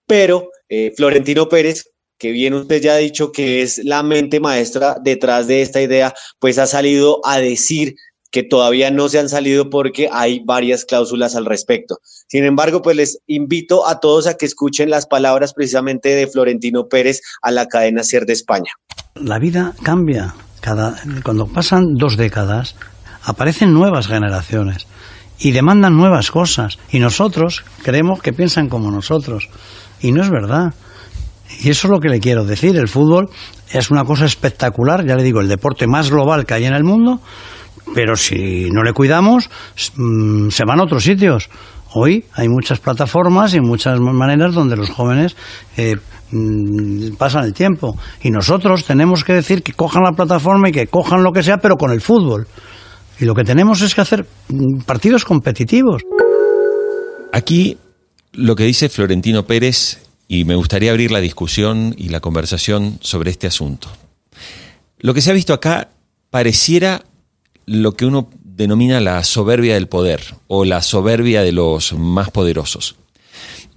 pero 0.05 0.51
eh, 0.69 0.93
Florentino 0.95 1.49
Pérez 1.49 1.85
que 2.21 2.31
bien 2.31 2.53
usted 2.53 2.79
ya 2.83 2.93
ha 2.93 2.97
dicho 2.97 3.31
que 3.31 3.63
es 3.63 3.79
la 3.83 4.03
mente 4.03 4.39
maestra 4.39 4.95
detrás 5.03 5.47
de 5.47 5.63
esta 5.63 5.81
idea, 5.81 6.13
pues 6.37 6.59
ha 6.59 6.67
salido 6.67 7.19
a 7.25 7.39
decir 7.39 7.95
que 8.29 8.43
todavía 8.43 8.91
no 8.91 9.09
se 9.09 9.17
han 9.17 9.27
salido 9.27 9.71
porque 9.71 10.07
hay 10.11 10.39
varias 10.45 10.85
cláusulas 10.85 11.35
al 11.35 11.47
respecto. 11.47 11.97
Sin 12.27 12.43
embargo, 12.43 12.83
pues 12.83 12.95
les 12.95 13.19
invito 13.25 13.87
a 13.87 13.99
todos 13.99 14.27
a 14.27 14.35
que 14.35 14.45
escuchen 14.45 14.91
las 14.91 15.07
palabras 15.07 15.55
precisamente 15.55 16.09
de 16.09 16.27
Florentino 16.27 16.87
Pérez 16.87 17.21
a 17.41 17.49
la 17.49 17.65
cadena 17.65 18.03
Ser 18.03 18.27
de 18.27 18.33
España. 18.33 18.71
La 19.15 19.39
vida 19.39 19.73
cambia. 19.81 20.35
Cada, 20.61 21.01
cuando 21.23 21.47
pasan 21.47 21.95
dos 21.95 22.17
décadas, 22.17 22.75
aparecen 23.23 23.73
nuevas 23.73 24.05
generaciones 24.05 24.85
y 25.39 25.53
demandan 25.53 25.97
nuevas 25.97 26.29
cosas. 26.29 26.77
Y 26.91 26.99
nosotros 26.99 27.63
creemos 27.81 28.21
que 28.21 28.31
piensan 28.31 28.69
como 28.69 28.91
nosotros. 28.91 29.49
Y 30.01 30.11
no 30.11 30.21
es 30.21 30.29
verdad. 30.29 30.75
Y 31.59 31.69
eso 31.69 31.87
es 31.87 31.91
lo 31.91 31.99
que 31.99 32.09
le 32.09 32.19
quiero 32.19 32.45
decir. 32.45 32.75
El 32.77 32.87
fútbol 32.87 33.29
es 33.71 33.91
una 33.91 34.03
cosa 34.03 34.25
espectacular, 34.25 35.05
ya 35.05 35.15
le 35.15 35.23
digo, 35.23 35.41
el 35.41 35.47
deporte 35.47 35.87
más 35.87 36.09
global 36.09 36.45
que 36.45 36.53
hay 36.53 36.65
en 36.65 36.73
el 36.73 36.83
mundo, 36.83 37.19
pero 37.93 38.15
si 38.15 38.69
no 38.71 38.83
le 38.83 38.93
cuidamos, 38.93 39.49
mm, 39.95 40.49
se 40.49 40.65
van 40.65 40.79
a 40.79 40.83
otros 40.83 41.03
sitios. 41.03 41.49
Hoy 41.93 42.25
hay 42.33 42.47
muchas 42.47 42.79
plataformas 42.79 43.53
y 43.53 43.59
muchas 43.59 43.99
maneras 43.99 44.53
donde 44.53 44.77
los 44.77 44.89
jóvenes 44.89 45.35
eh, 45.75 45.97
mm, 46.31 47.15
pasan 47.17 47.43
el 47.43 47.53
tiempo. 47.53 47.97
Y 48.21 48.31
nosotros 48.31 48.85
tenemos 48.85 49.23
que 49.23 49.33
decir 49.33 49.61
que 49.61 49.73
cojan 49.73 50.03
la 50.03 50.13
plataforma 50.13 50.69
y 50.69 50.71
que 50.71 50.87
cojan 50.87 51.23
lo 51.23 51.31
que 51.31 51.43
sea, 51.43 51.57
pero 51.57 51.75
con 51.75 51.91
el 51.91 52.01
fútbol. 52.01 52.47
Y 53.19 53.25
lo 53.25 53.35
que 53.35 53.43
tenemos 53.43 53.81
es 53.81 53.93
que 53.93 54.01
hacer 54.01 54.25
mm, 54.49 54.83
partidos 54.85 55.25
competitivos. 55.25 56.01
Aquí 57.33 57.77
lo 58.33 58.55
que 58.55 58.63
dice 58.63 58.89
Florentino 58.89 59.43
Pérez 59.43 60.10
y 60.31 60.45
me 60.45 60.55
gustaría 60.55 60.91
abrir 60.91 61.11
la 61.11 61.19
discusión 61.19 61.93
y 61.97 62.07
la 62.07 62.21
conversación 62.21 62.99
sobre 63.01 63.31
este 63.31 63.47
asunto. 63.47 63.89
Lo 64.99 65.13
que 65.13 65.19
se 65.19 65.29
ha 65.29 65.33
visto 65.33 65.51
acá 65.51 65.89
pareciera 66.29 67.03
lo 67.65 67.97
que 67.97 68.05
uno 68.05 68.29
denomina 68.41 69.01
la 69.01 69.25
soberbia 69.25 69.73
del 69.73 69.89
poder 69.89 70.21
o 70.47 70.63
la 70.63 70.81
soberbia 70.83 71.41
de 71.41 71.51
los 71.51 71.91
más 71.91 72.31
poderosos. 72.31 72.95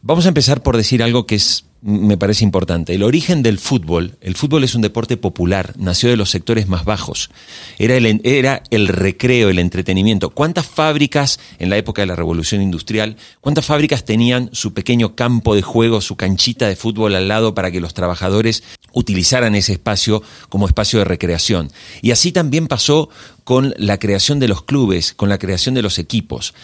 Vamos 0.06 0.26
a 0.26 0.28
empezar 0.28 0.62
por 0.62 0.76
decir 0.76 1.02
algo 1.02 1.25
que 1.25 1.37
es 1.37 1.64
me 1.80 2.16
parece 2.16 2.44
importante. 2.44 2.94
El 2.94 3.02
origen 3.02 3.42
del 3.42 3.58
fútbol, 3.58 4.16
el 4.23 4.37
fútbol 4.37 4.64
es 4.64 4.75
un 4.75 4.80
deporte 4.80 5.18
popular, 5.18 5.75
nació 5.76 6.08
de 6.08 6.16
los 6.16 6.30
sectores 6.30 6.66
más 6.66 6.87
bajos. 6.87 7.30
Era 7.78 7.94
el, 7.96 8.23
era 8.25 8.62
el 8.70 8.88
recreo, 8.88 9.50
el 9.50 9.58
entretenimiento. 9.58 10.30
¿Cuántas 10.30 10.64
fábricas 10.64 11.38
en 11.58 11.68
la 11.68 11.76
época 11.76 12.00
de 12.00 12.06
la 12.06 12.16
revolución 12.16 12.62
industrial, 12.62 13.18
cuántas 13.42 13.66
fábricas 13.66 14.06
tenían 14.06 14.49
su 14.52 14.73
pequeño 14.73 15.14
campo 15.14 15.54
de 15.54 15.61
juego, 15.61 16.00
su 16.00 16.16
canchita 16.16 16.68
de 16.68 16.76
fútbol 16.76 17.16
al 17.16 17.28
lado 17.28 17.54
para 17.54 17.70
que 17.70 17.80
los 17.80 17.92
trabajadores 17.92 18.62
utilizaran 18.94 19.54
ese 19.54 19.73
espacio 19.73 20.23
como 20.49 20.66
espacio 20.66 21.00
de 21.00 21.04
recreación? 21.04 21.70
Y 22.00 22.12
así 22.12 22.32
también 22.32 22.66
pasó 22.66 23.11
con 23.44 23.75
la 23.76 23.99
creación 23.99 24.40
de 24.40 24.49
los 24.49 24.62
clubes, 24.62 25.12
con 25.12 25.28
la 25.28 25.37
creación 25.37 25.75
de 25.75 25.82
los 25.82 25.99
equipos 25.99 26.54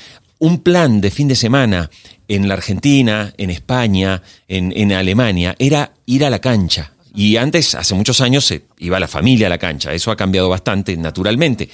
un 0.41 0.59
plan 0.61 1.01
de 1.01 1.11
fin 1.11 1.29
de 1.29 1.37
semana 1.37 1.91
en 2.27 2.49
la 2.49 2.55
Argentina, 2.55 3.33
en 3.37 3.51
España, 3.51 4.23
en, 4.49 4.93
Alemania, 4.93 5.55
era 5.59 5.93
ir 6.07 6.25
a 6.25 6.31
la 6.31 6.41
cancha. 6.41 6.93
Y 7.15 7.37
antes, 7.37 7.75
hace 7.75 7.95
muchos 7.95 8.21
años, 8.21 8.47
se 8.47 8.65
iba 8.79 8.99
la 8.99 9.09
familia 9.09 9.47
a 9.47 9.51
la 9.51 9.59
cancha. 9.59 9.93
Eso 9.93 10.11
ha 10.11 10.17
cambiado 10.17 10.49
bastante, 10.49 10.97
naturalmente. 10.97 11.69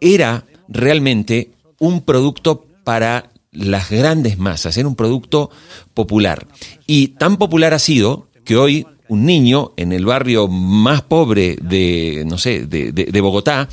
Era 0.00 0.44
realmente 0.68 1.50
un 1.78 2.02
producto 2.02 2.66
para 2.84 3.30
las 3.52 3.90
grandes 3.90 4.38
masas, 4.38 4.76
era 4.76 4.86
un 4.86 4.96
producto 4.96 5.50
popular. 5.94 6.46
Y 6.86 7.08
tan 7.08 7.36
popular 7.36 7.72
ha 7.72 7.78
sido 7.78 8.28
que 8.44 8.56
hoy 8.56 8.86
un 9.08 9.24
niño 9.24 9.72
en 9.76 9.92
el 9.92 10.04
barrio 10.04 10.46
más 10.46 11.02
pobre 11.02 11.56
de, 11.60 12.24
no 12.26 12.36
sé, 12.36 12.66
de 12.66 13.20
Bogotá, 13.20 13.68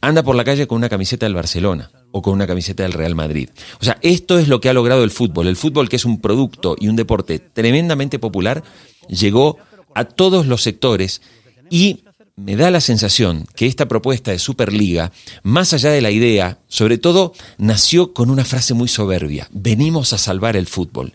anda 0.00 0.22
por 0.22 0.36
la 0.36 0.44
calle 0.44 0.66
con 0.66 0.76
una 0.76 0.88
camiseta 0.88 1.26
del 1.26 1.34
Barcelona 1.34 1.90
o 2.16 2.22
con 2.22 2.32
una 2.32 2.46
camiseta 2.46 2.84
del 2.84 2.92
Real 2.92 3.16
Madrid. 3.16 3.48
O 3.80 3.84
sea, 3.84 3.98
esto 4.00 4.38
es 4.38 4.46
lo 4.46 4.60
que 4.60 4.68
ha 4.68 4.72
logrado 4.72 5.02
el 5.02 5.10
fútbol. 5.10 5.48
El 5.48 5.56
fútbol, 5.56 5.88
que 5.88 5.96
es 5.96 6.04
un 6.04 6.20
producto 6.20 6.76
y 6.78 6.86
un 6.86 6.94
deporte 6.94 7.40
tremendamente 7.40 8.20
popular, 8.20 8.62
llegó 9.08 9.58
a 9.96 10.04
todos 10.04 10.46
los 10.46 10.62
sectores 10.62 11.22
y 11.70 12.04
me 12.36 12.54
da 12.54 12.70
la 12.70 12.80
sensación 12.80 13.46
que 13.56 13.66
esta 13.66 13.88
propuesta 13.88 14.30
de 14.30 14.38
Superliga, 14.38 15.10
más 15.42 15.72
allá 15.72 15.90
de 15.90 16.02
la 16.02 16.12
idea, 16.12 16.58
sobre 16.68 16.98
todo 16.98 17.32
nació 17.58 18.12
con 18.12 18.30
una 18.30 18.44
frase 18.44 18.74
muy 18.74 18.86
soberbia, 18.86 19.48
venimos 19.52 20.12
a 20.12 20.18
salvar 20.18 20.56
el 20.56 20.68
fútbol. 20.68 21.14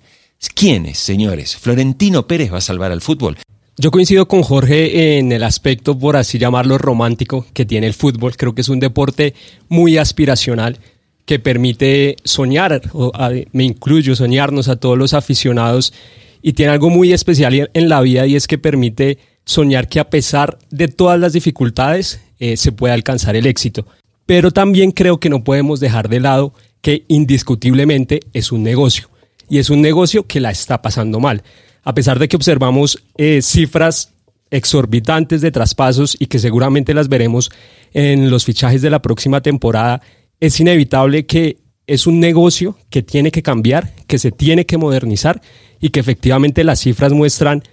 ¿Quiénes, 0.53 0.99
señores? 0.99 1.55
¿Florentino 1.55 2.27
Pérez 2.27 2.51
va 2.51 2.57
a 2.57 2.61
salvar 2.61 2.91
al 2.91 3.01
fútbol? 3.01 3.37
Yo 3.81 3.91
coincido 3.91 4.27
con 4.27 4.43
Jorge 4.43 5.19
en 5.19 5.31
el 5.31 5.41
aspecto, 5.41 5.97
por 5.97 6.17
así 6.17 6.37
llamarlo, 6.37 6.77
romántico 6.77 7.45
que 7.53 7.63
tiene 7.63 7.87
el 7.87 7.93
fútbol. 7.93 8.35
Creo 8.35 8.53
que 8.53 8.59
es 8.59 8.67
un 8.67 8.81
deporte 8.81 9.33
muy 9.69 9.97
aspiracional 9.97 10.79
que 11.25 11.39
permite 11.39 12.17
soñar, 12.25 12.81
o 12.91 13.13
me 13.53 13.63
incluyo, 13.63 14.17
soñarnos 14.17 14.67
a 14.67 14.75
todos 14.75 14.97
los 14.97 15.13
aficionados 15.13 15.93
y 16.41 16.51
tiene 16.51 16.73
algo 16.73 16.89
muy 16.89 17.13
especial 17.13 17.69
en 17.73 17.87
la 17.87 18.01
vida 18.01 18.27
y 18.27 18.35
es 18.35 18.47
que 18.47 18.57
permite 18.57 19.17
soñar 19.45 19.87
que 19.87 20.01
a 20.01 20.09
pesar 20.09 20.59
de 20.69 20.89
todas 20.89 21.17
las 21.17 21.31
dificultades 21.31 22.19
eh, 22.39 22.57
se 22.57 22.73
puede 22.73 22.93
alcanzar 22.93 23.37
el 23.37 23.45
éxito. 23.45 23.87
Pero 24.25 24.51
también 24.51 24.91
creo 24.91 25.21
que 25.21 25.29
no 25.29 25.45
podemos 25.45 25.79
dejar 25.79 26.09
de 26.09 26.19
lado 26.19 26.53
que 26.81 27.05
indiscutiblemente 27.07 28.19
es 28.33 28.51
un 28.51 28.61
negocio 28.61 29.09
y 29.47 29.59
es 29.59 29.69
un 29.69 29.81
negocio 29.81 30.27
que 30.27 30.41
la 30.41 30.51
está 30.51 30.81
pasando 30.81 31.21
mal. 31.21 31.43
A 31.83 31.93
pesar 31.93 32.19
de 32.19 32.27
que 32.27 32.35
observamos 32.35 33.03
eh, 33.17 33.41
cifras 33.41 34.13
exorbitantes 34.51 35.41
de 35.41 35.51
traspasos 35.51 36.15
y 36.19 36.25
que 36.25 36.39
seguramente 36.39 36.93
las 36.93 37.07
veremos 37.07 37.51
en 37.93 38.29
los 38.29 38.45
fichajes 38.45 38.81
de 38.81 38.89
la 38.89 39.01
próxima 39.01 39.41
temporada, 39.41 40.01
es 40.39 40.59
inevitable 40.59 41.25
que 41.25 41.57
es 41.87 42.07
un 42.07 42.19
negocio 42.19 42.77
que 42.89 43.01
tiene 43.01 43.31
que 43.31 43.43
cambiar, 43.43 43.93
que 44.07 44.19
se 44.19 44.31
tiene 44.31 44.65
que 44.65 44.77
modernizar 44.77 45.41
y 45.79 45.89
que 45.89 45.99
efectivamente 45.99 46.63
las 46.63 46.79
cifras 46.79 47.13
muestran 47.13 47.63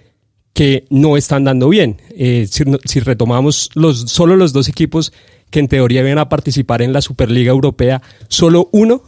que 0.53 0.85
no 0.89 1.17
están 1.17 1.43
dando 1.43 1.69
bien. 1.69 2.01
Eh, 2.15 2.47
si, 2.49 2.99
retomamos 2.99 3.69
los, 3.75 4.09
solo 4.09 4.35
los 4.35 4.53
dos 4.53 4.69
equipos 4.69 5.13
que 5.51 5.59
en 5.59 5.67
teoría 5.67 6.01
iban 6.01 6.17
a 6.17 6.29
participar 6.29 6.81
en 6.81 6.93
la 6.93 7.01
Superliga 7.01 7.51
Europea, 7.51 8.01
solo 8.27 8.69
uno 8.71 9.03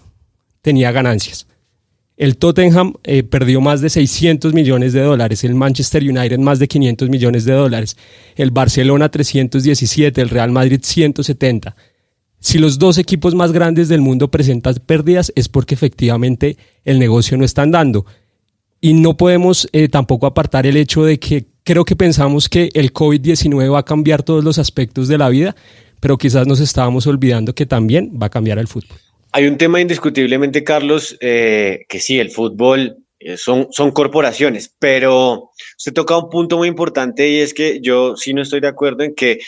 tenía 0.61 0.91
ganancias. 0.91 1.47
El 2.19 2.35
Tottenham 2.35 2.95
eh, 3.05 3.23
perdió 3.23 3.61
más 3.61 3.79
de 3.79 3.89
600 3.89 4.53
millones 4.53 4.91
de 4.91 4.99
dólares, 4.99 5.45
el 5.45 5.55
Manchester 5.55 6.03
United 6.03 6.37
más 6.37 6.59
de 6.59 6.67
500 6.67 7.07
millones 7.07 7.45
de 7.45 7.53
dólares, 7.53 7.95
el 8.35 8.51
Barcelona 8.51 9.07
317, 9.07 10.19
el 10.19 10.27
Real 10.27 10.51
Madrid 10.51 10.81
170. 10.83 11.77
Si 12.41 12.57
los 12.57 12.77
dos 12.77 12.97
equipos 12.97 13.35
más 13.35 13.53
grandes 13.53 13.87
del 13.87 14.01
mundo 14.01 14.29
presentan 14.29 14.75
pérdidas 14.85 15.31
es 15.37 15.47
porque 15.47 15.75
efectivamente 15.75 16.57
el 16.83 16.99
negocio 16.99 17.37
no 17.37 17.45
está 17.45 17.61
andando. 17.61 18.05
Y 18.81 18.95
no 18.95 19.15
podemos 19.15 19.69
eh, 19.71 19.87
tampoco 19.87 20.27
apartar 20.27 20.67
el 20.67 20.75
hecho 20.75 21.05
de 21.05 21.19
que 21.19 21.45
creo 21.63 21.85
que 21.85 21.95
pensamos 21.95 22.49
que 22.49 22.69
el 22.73 22.91
COVID-19 22.91 23.71
va 23.71 23.79
a 23.79 23.85
cambiar 23.85 24.23
todos 24.23 24.43
los 24.43 24.59
aspectos 24.59 25.07
de 25.07 25.17
la 25.17 25.29
vida, 25.29 25.55
pero 26.01 26.17
quizás 26.17 26.45
nos 26.45 26.59
estábamos 26.59 27.07
olvidando 27.07 27.55
que 27.55 27.65
también 27.65 28.19
va 28.21 28.25
a 28.27 28.29
cambiar 28.29 28.59
el 28.59 28.67
fútbol. 28.67 28.97
Hay 29.31 29.47
un 29.47 29.57
tema 29.57 29.79
indiscutiblemente, 29.79 30.63
Carlos, 30.63 31.17
eh, 31.21 31.85
que 31.87 31.99
sí, 31.99 32.19
el 32.19 32.31
fútbol 32.31 32.97
eh, 33.19 33.37
son, 33.37 33.67
son 33.71 33.91
corporaciones, 33.91 34.73
pero 34.79 35.51
usted 35.77 35.93
toca 35.93 36.17
un 36.17 36.29
punto 36.29 36.57
muy 36.57 36.67
importante 36.67 37.29
y 37.29 37.39
es 37.39 37.53
que 37.53 37.79
yo 37.81 38.15
sí 38.15 38.33
no 38.33 38.41
estoy 38.41 38.59
de 38.61 38.67
acuerdo 38.69 39.03
en 39.03 39.13
que 39.15 39.39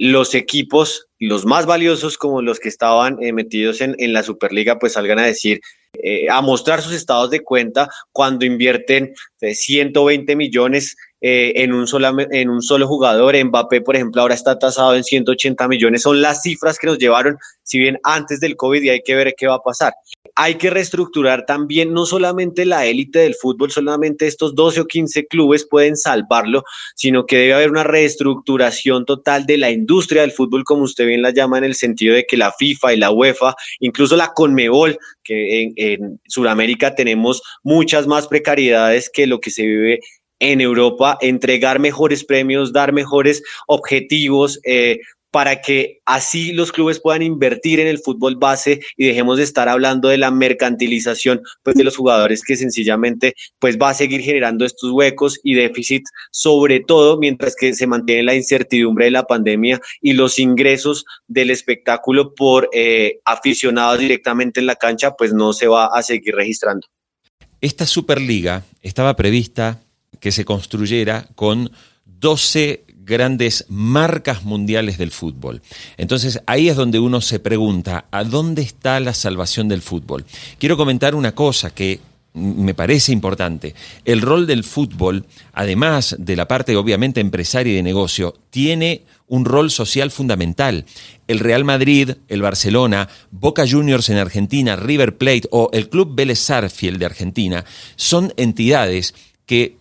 los 0.00 0.34
equipos 0.34 1.08
los 1.18 1.44
más 1.44 1.66
valiosos 1.66 2.16
como 2.16 2.42
los 2.42 2.60
que 2.60 2.68
estaban 2.68 3.22
eh, 3.22 3.32
metidos 3.32 3.80
en, 3.80 3.96
en, 3.98 4.12
la 4.12 4.22
Superliga, 4.22 4.78
pues 4.78 4.92
salgan 4.92 5.18
a 5.18 5.26
decir, 5.26 5.60
eh, 5.94 6.28
a 6.30 6.40
mostrar 6.42 6.80
sus 6.80 6.92
estados 6.92 7.30
de 7.30 7.40
cuenta 7.40 7.88
cuando 8.12 8.44
invierten 8.44 9.14
120 9.40 10.32
eh, 10.32 10.36
millones 10.36 10.96
eh, 11.20 11.52
en, 11.56 11.72
un 11.72 11.86
en 12.30 12.48
un 12.48 12.62
solo 12.62 12.86
jugador. 12.86 13.36
Mbappé, 13.44 13.80
por 13.80 13.96
ejemplo, 13.96 14.22
ahora 14.22 14.34
está 14.34 14.58
tasado 14.58 14.94
en 14.94 15.02
180 15.02 15.66
millones. 15.66 16.02
Son 16.02 16.20
las 16.22 16.42
cifras 16.42 16.78
que 16.78 16.86
nos 16.86 16.98
llevaron, 16.98 17.38
si 17.64 17.78
bien 17.78 17.98
antes 18.04 18.38
del 18.38 18.56
COVID, 18.56 18.82
y 18.82 18.90
hay 18.90 19.00
que 19.02 19.16
ver 19.16 19.34
qué 19.36 19.48
va 19.48 19.56
a 19.56 19.62
pasar. 19.62 19.94
Hay 20.36 20.54
que 20.54 20.70
reestructurar 20.70 21.44
también, 21.44 21.92
no 21.92 22.06
solamente 22.06 22.64
la 22.64 22.86
élite 22.86 23.18
del 23.18 23.34
fútbol, 23.34 23.72
solamente 23.72 24.28
estos 24.28 24.54
12 24.54 24.82
o 24.82 24.86
15 24.86 25.26
clubes 25.26 25.66
pueden 25.68 25.96
salvarlo, 25.96 26.62
sino 26.94 27.26
que 27.26 27.38
debe 27.38 27.54
haber 27.54 27.70
una 27.70 27.82
reestructuración 27.82 29.04
total 29.04 29.44
de 29.46 29.58
la 29.58 29.70
industria 29.70 30.22
del 30.22 30.30
fútbol, 30.30 30.62
como 30.62 30.82
usted 30.82 31.06
bien 31.06 31.22
la 31.22 31.30
llama, 31.30 31.58
en 31.58 31.64
el 31.64 31.74
sentido 31.74 32.14
de 32.14 32.24
que 32.24 32.36
la 32.36 32.52
FIFA 32.52 32.94
y 32.94 32.96
la 32.96 33.10
UEFA, 33.10 33.54
incluso 33.80 34.14
la 34.14 34.32
Conmebol, 34.32 34.96
que 35.24 35.62
en, 35.62 35.72
en 35.76 36.20
Sudamérica 36.28 36.94
tenemos 36.94 37.42
muchas 37.64 38.06
más 38.06 38.28
precariedades 38.28 39.10
que 39.12 39.26
lo 39.26 39.40
que 39.40 39.50
se 39.50 39.66
vive 39.66 40.00
en 40.40 40.60
Europa, 40.60 41.18
entregar 41.20 41.78
mejores 41.78 42.24
premios, 42.24 42.72
dar 42.72 42.92
mejores 42.92 43.42
objetivos, 43.66 44.60
eh, 44.64 45.00
para 45.30 45.60
que 45.60 46.00
así 46.06 46.52
los 46.52 46.72
clubes 46.72 47.00
puedan 47.00 47.22
invertir 47.22 47.80
en 47.80 47.86
el 47.86 47.98
fútbol 47.98 48.36
base 48.36 48.80
y 48.96 49.06
dejemos 49.06 49.36
de 49.36 49.44
estar 49.44 49.68
hablando 49.68 50.08
de 50.08 50.18
la 50.18 50.30
mercantilización 50.30 51.42
pues, 51.62 51.76
de 51.76 51.84
los 51.84 51.96
jugadores 51.96 52.42
que 52.42 52.56
sencillamente 52.56 53.34
pues, 53.58 53.76
va 53.76 53.90
a 53.90 53.94
seguir 53.94 54.22
generando 54.22 54.64
estos 54.64 54.90
huecos 54.90 55.38
y 55.42 55.54
déficits, 55.54 56.10
sobre 56.30 56.80
todo 56.80 57.18
mientras 57.18 57.54
que 57.56 57.74
se 57.74 57.86
mantiene 57.86 58.22
la 58.22 58.34
incertidumbre 58.34 59.06
de 59.06 59.10
la 59.10 59.24
pandemia 59.24 59.80
y 60.00 60.14
los 60.14 60.38
ingresos 60.38 61.04
del 61.26 61.50
espectáculo 61.50 62.34
por 62.34 62.68
eh, 62.72 63.20
aficionados 63.24 63.98
directamente 63.98 64.60
en 64.60 64.66
la 64.66 64.76
cancha, 64.76 65.12
pues 65.12 65.32
no 65.32 65.52
se 65.52 65.66
va 65.66 65.86
a 65.86 66.02
seguir 66.02 66.34
registrando. 66.34 66.86
Esta 67.60 67.86
Superliga 67.86 68.62
estaba 68.82 69.16
prevista 69.16 69.80
que 70.20 70.32
se 70.32 70.44
construyera 70.44 71.26
con 71.34 71.70
12 72.04 72.84
grandes 73.08 73.64
marcas 73.68 74.44
mundiales 74.44 74.98
del 74.98 75.10
fútbol. 75.10 75.62
Entonces 75.96 76.42
ahí 76.46 76.68
es 76.68 76.76
donde 76.76 77.00
uno 77.00 77.20
se 77.20 77.38
pregunta, 77.40 78.04
¿a 78.10 78.22
dónde 78.22 78.62
está 78.62 79.00
la 79.00 79.14
salvación 79.14 79.66
del 79.68 79.82
fútbol? 79.82 80.24
Quiero 80.58 80.76
comentar 80.76 81.14
una 81.14 81.34
cosa 81.34 81.70
que 81.70 82.00
me 82.34 82.74
parece 82.74 83.10
importante. 83.12 83.74
El 84.04 84.20
rol 84.20 84.46
del 84.46 84.62
fútbol, 84.62 85.24
además 85.52 86.14
de 86.18 86.36
la 86.36 86.46
parte 86.46 86.76
obviamente 86.76 87.20
empresaria 87.20 87.72
y 87.72 87.76
de 87.76 87.82
negocio, 87.82 88.36
tiene 88.50 89.02
un 89.26 89.44
rol 89.44 89.70
social 89.70 90.10
fundamental. 90.10 90.84
El 91.26 91.40
Real 91.40 91.64
Madrid, 91.64 92.12
el 92.28 92.42
Barcelona, 92.42 93.08
Boca 93.30 93.64
Juniors 93.68 94.08
en 94.10 94.18
Argentina, 94.18 94.76
River 94.76 95.16
Plate 95.16 95.48
o 95.50 95.70
el 95.72 95.88
Club 95.88 96.14
Vélez 96.14 96.38
Sarfield 96.38 96.98
de 96.98 97.06
Argentina 97.06 97.64
son 97.96 98.32
entidades 98.36 99.14
que 99.46 99.77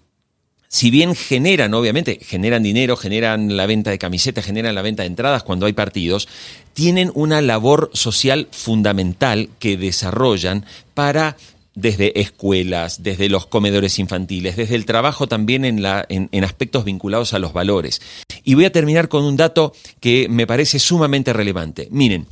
si 0.67 0.91
bien 0.91 1.15
generan, 1.15 1.73
obviamente, 1.73 2.19
generan 2.21 2.63
dinero, 2.63 2.97
generan 2.97 3.56
la 3.56 3.65
venta 3.65 3.91
de 3.91 3.97
camisetas, 3.97 4.45
generan 4.45 4.75
la 4.75 4.82
venta 4.82 5.03
de 5.03 5.08
entradas 5.08 5.43
cuando 5.43 5.65
hay 5.65 5.73
partidos, 5.73 6.27
tienen 6.73 7.12
una 7.15 7.41
labor 7.41 7.89
social 7.93 8.47
fundamental 8.51 9.49
que 9.60 9.77
desarrollan 9.77 10.65
para 10.93 11.38
desde 11.77 12.19
escuelas, 12.19 13.03
desde 13.03 13.30
los 13.30 13.45
comedores 13.45 13.99
infantiles, 13.99 14.58
desde 14.58 14.73
el 14.73 14.88
trabajo 14.88 15.27
también 15.27 15.63
en, 15.63 16.43
aspectos 16.43 16.84
vinculados 16.84 17.34
a 17.34 17.39
los 17.39 17.53
valores. 17.53 18.01
Y 18.43 18.56
voy 18.56 18.65
a 18.65 18.71
terminar 18.71 19.10
con 19.10 19.23
un 19.23 19.38
dato 19.38 19.73
que 19.99 20.27
me 20.27 20.47
parece 20.47 20.80
sumamente 20.80 21.34
relevante. 21.34 21.88
Miren, 21.91 22.25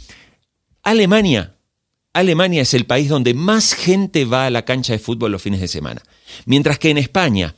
Alemania, 0.81 1.53
Alemania 2.11 2.63
es 2.63 2.73
el 2.73 2.85
país 2.85 3.07
donde 3.07 3.35
más 3.35 3.73
gente 3.73 4.25
va 4.25 4.47
a 4.47 4.49
la 4.49 4.65
cancha 4.65 4.93
de 4.93 4.99
fútbol 4.99 5.31
los 5.31 5.43
fines 5.43 5.61
de 5.61 5.67
semana, 5.67 6.01
mientras 6.45 6.79
que 6.79 6.89
en 6.89 6.97
España, 6.97 7.53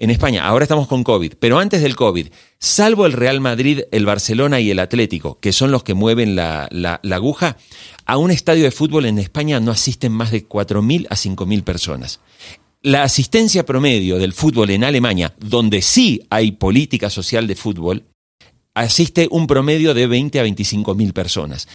en 0.00 0.08
España, 0.08 0.46
ahora 0.46 0.64
estamos 0.64 0.88
con 0.88 1.04
COVID, 1.04 1.34
pero 1.38 1.58
antes 1.58 1.82
del 1.82 1.94
COVID, 1.94 2.28
salvo 2.58 3.04
el 3.04 3.12
Real 3.12 3.38
Madrid, 3.40 3.82
el 3.92 4.06
Barcelona 4.06 4.58
y 4.58 4.70
el 4.70 4.78
Atlético, 4.78 5.38
que 5.40 5.52
son 5.52 5.70
los 5.70 5.84
que 5.84 5.92
mueven 5.92 6.34
la, 6.34 6.68
la, 6.72 7.00
aguja, 7.14 7.58
a 8.06 8.16
un 8.16 8.30
estadio 8.30 8.64
de 8.64 8.70
fútbol 8.70 9.04
en 9.04 9.18
España 9.18 9.60
no 9.60 9.70
asisten 9.70 10.10
más 10.10 10.30
de 10.30 10.48
4.000 10.48 11.06
a 11.10 11.16
5.000 11.16 11.64
personas. 11.64 12.20
La 12.80 13.02
asistencia 13.02 13.66
promedio 13.66 14.18
del 14.18 14.32
fútbol 14.32 14.70
en 14.70 14.84
Alemania, 14.84 15.34
donde 15.38 15.82
sí 15.82 16.22
hay 16.30 16.52
política 16.52 17.10
social 17.10 17.46
de 17.46 17.54
fútbol, 17.54 18.06
asiste 18.72 19.28
un 19.30 19.46
promedio 19.46 19.92
de 19.92 20.06
20 20.06 20.40
a 20.40 20.42
25 20.44 20.94
mil 20.94 21.12
personas. 21.12 21.68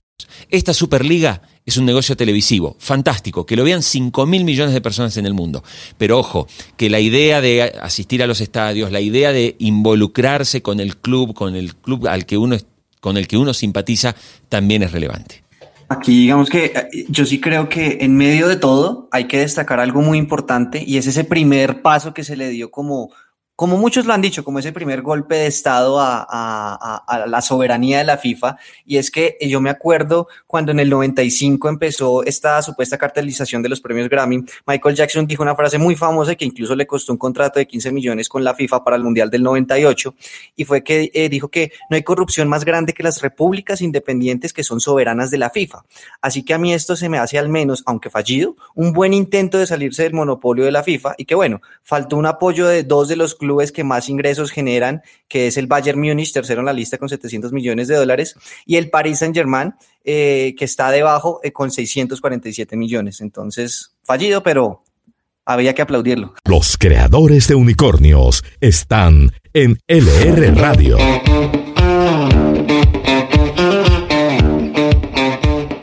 Esta 0.49 0.73
Superliga 0.73 1.41
es 1.65 1.77
un 1.77 1.85
negocio 1.85 2.15
televisivo, 2.15 2.75
fantástico, 2.79 3.45
que 3.45 3.55
lo 3.55 3.63
vean 3.63 3.81
5 3.81 4.25
mil 4.25 4.43
millones 4.45 4.73
de 4.73 4.81
personas 4.81 5.17
en 5.17 5.25
el 5.25 5.33
mundo. 5.33 5.63
Pero 5.97 6.19
ojo, 6.19 6.47
que 6.77 6.89
la 6.89 6.99
idea 6.99 7.41
de 7.41 7.63
asistir 7.81 8.21
a 8.23 8.27
los 8.27 8.41
estadios, 8.41 8.91
la 8.91 9.01
idea 9.01 9.31
de 9.31 9.55
involucrarse 9.59 10.61
con 10.61 10.79
el 10.79 10.97
club, 10.97 11.33
con 11.33 11.55
el 11.55 11.75
club 11.75 12.07
al 12.07 12.25
que 12.25 12.37
uno, 12.37 12.57
con 13.01 13.17
el 13.17 13.27
que 13.27 13.37
uno 13.37 13.53
simpatiza, 13.53 14.15
también 14.47 14.83
es 14.83 14.91
relevante. 14.91 15.43
Aquí 15.87 16.21
digamos 16.21 16.49
que 16.49 16.65
eh, 16.65 17.05
yo 17.09 17.25
sí 17.25 17.39
creo 17.39 17.69
que 17.69 17.99
en 18.01 18.15
medio 18.15 18.47
de 18.47 18.55
todo 18.55 19.07
hay 19.11 19.25
que 19.25 19.39
destacar 19.39 19.79
algo 19.79 20.01
muy 20.01 20.17
importante 20.17 20.83
y 20.85 20.97
es 20.97 21.05
ese 21.05 21.23
primer 21.23 21.83
paso 21.83 22.13
que 22.13 22.23
se 22.23 22.35
le 22.35 22.49
dio 22.49 22.71
como 22.71 23.11
como 23.55 23.77
muchos 23.77 24.05
lo 24.05 24.13
han 24.13 24.21
dicho, 24.21 24.43
como 24.43 24.59
ese 24.59 24.73
primer 24.73 25.01
golpe 25.01 25.35
de 25.35 25.47
Estado 25.47 25.97
a, 25.99 27.25
la 27.27 27.41
soberanía 27.41 27.99
de 27.99 28.03
la 28.03 28.17
FIFA, 28.17 28.57
y 28.85 28.97
es 28.97 29.09
que 29.09 29.37
yo 29.41 29.61
me 29.61 29.69
acuerdo 29.69 30.27
cuando 30.45 30.73
en 30.73 30.79
el 30.79 30.89
95 30.89 31.69
empezó 31.69 32.23
esta 32.23 32.61
supuesta 32.61 32.97
cartelización 32.97 33.63
de 33.63 33.69
los 33.69 33.79
premios 33.79 34.09
Grammy, 34.09 34.43
Michael 34.67 34.95
Jackson 34.95 35.25
dijo 35.25 35.41
una 35.41 35.55
frase 35.55 35.77
muy 35.77 35.95
famosa 35.95 36.35
que 36.35 36.43
incluso 36.43 36.75
le 36.75 36.85
costó 36.85 37.13
un 37.13 37.17
contrato 37.17 37.59
de 37.59 37.65
15 37.65 37.91
millones 37.93 38.27
con 38.27 38.43
la 38.43 38.53
FIFA 38.53 38.83
para 38.83 38.97
el 38.97 39.03
Mundial 39.03 39.29
del 39.29 39.43
98, 39.43 40.13
y 40.57 40.65
fue 40.65 40.83
que 40.83 41.09
eh, 41.13 41.29
dijo 41.29 41.47
que 41.47 41.71
no 41.89 41.95
hay 41.95 42.03
corrupción 42.03 42.49
más 42.49 42.65
grande 42.65 42.93
que 42.93 43.03
las 43.03 43.21
repúblicas 43.21 43.81
independientes 43.81 44.51
que 44.51 44.63
son 44.63 44.81
soberanas 44.81 45.31
de 45.31 45.37
la 45.37 45.49
FIFA. 45.49 45.85
Así 46.21 46.43
que 46.43 46.53
a 46.53 46.57
mí 46.57 46.73
esto 46.73 46.97
se 46.97 47.07
me 47.07 47.19
hace 47.19 47.39
al 47.39 47.47
menos, 47.47 47.83
aunque 47.85 48.09
fallido, 48.09 48.57
un 48.73 48.91
buen 48.91 49.13
intento 49.13 49.57
de 49.57 49.67
salirse 49.67 50.03
del 50.03 50.13
monopolio 50.13 50.65
de 50.65 50.71
la 50.73 50.83
FIFA, 50.83 51.15
y 51.17 51.23
que 51.23 51.35
bueno, 51.35 51.61
faltó 51.83 52.17
un 52.17 52.25
apoyo 52.25 52.67
de 52.67 52.83
dos 52.83 53.07
de 53.07 53.15
los 53.15 53.33
clubes 53.33 53.44
clubes 53.45 53.71
que 53.71 53.83
más 53.83 54.09
ingresos 54.09 54.51
generan, 54.51 55.01
que 55.27 55.47
es 55.47 55.57
el 55.57 55.67
Bayern 55.67 55.99
Múnich, 55.99 56.33
tercero 56.33 56.61
en 56.61 56.65
la 56.65 56.73
lista 56.73 56.97
con 56.97 57.09
700 57.09 57.51
millones 57.51 57.87
de 57.87 57.95
dólares, 57.95 58.35
y 58.65 58.77
el 58.77 58.89
Paris 58.89 59.19
Saint-Germain, 59.19 59.73
eh, 60.03 60.55
que 60.57 60.65
está 60.65 60.91
debajo 60.91 61.39
eh, 61.43 61.51
con 61.51 61.71
647 61.71 62.75
millones. 62.75 63.21
Entonces, 63.21 63.95
fallido, 64.03 64.43
pero 64.43 64.83
había 65.45 65.73
que 65.73 65.83
aplaudirlo. 65.83 66.33
Los 66.45 66.77
creadores 66.77 67.47
de 67.47 67.55
unicornios 67.55 68.43
están 68.59 69.31
en 69.53 69.79
LR 69.87 70.55
Radio. 70.55 70.97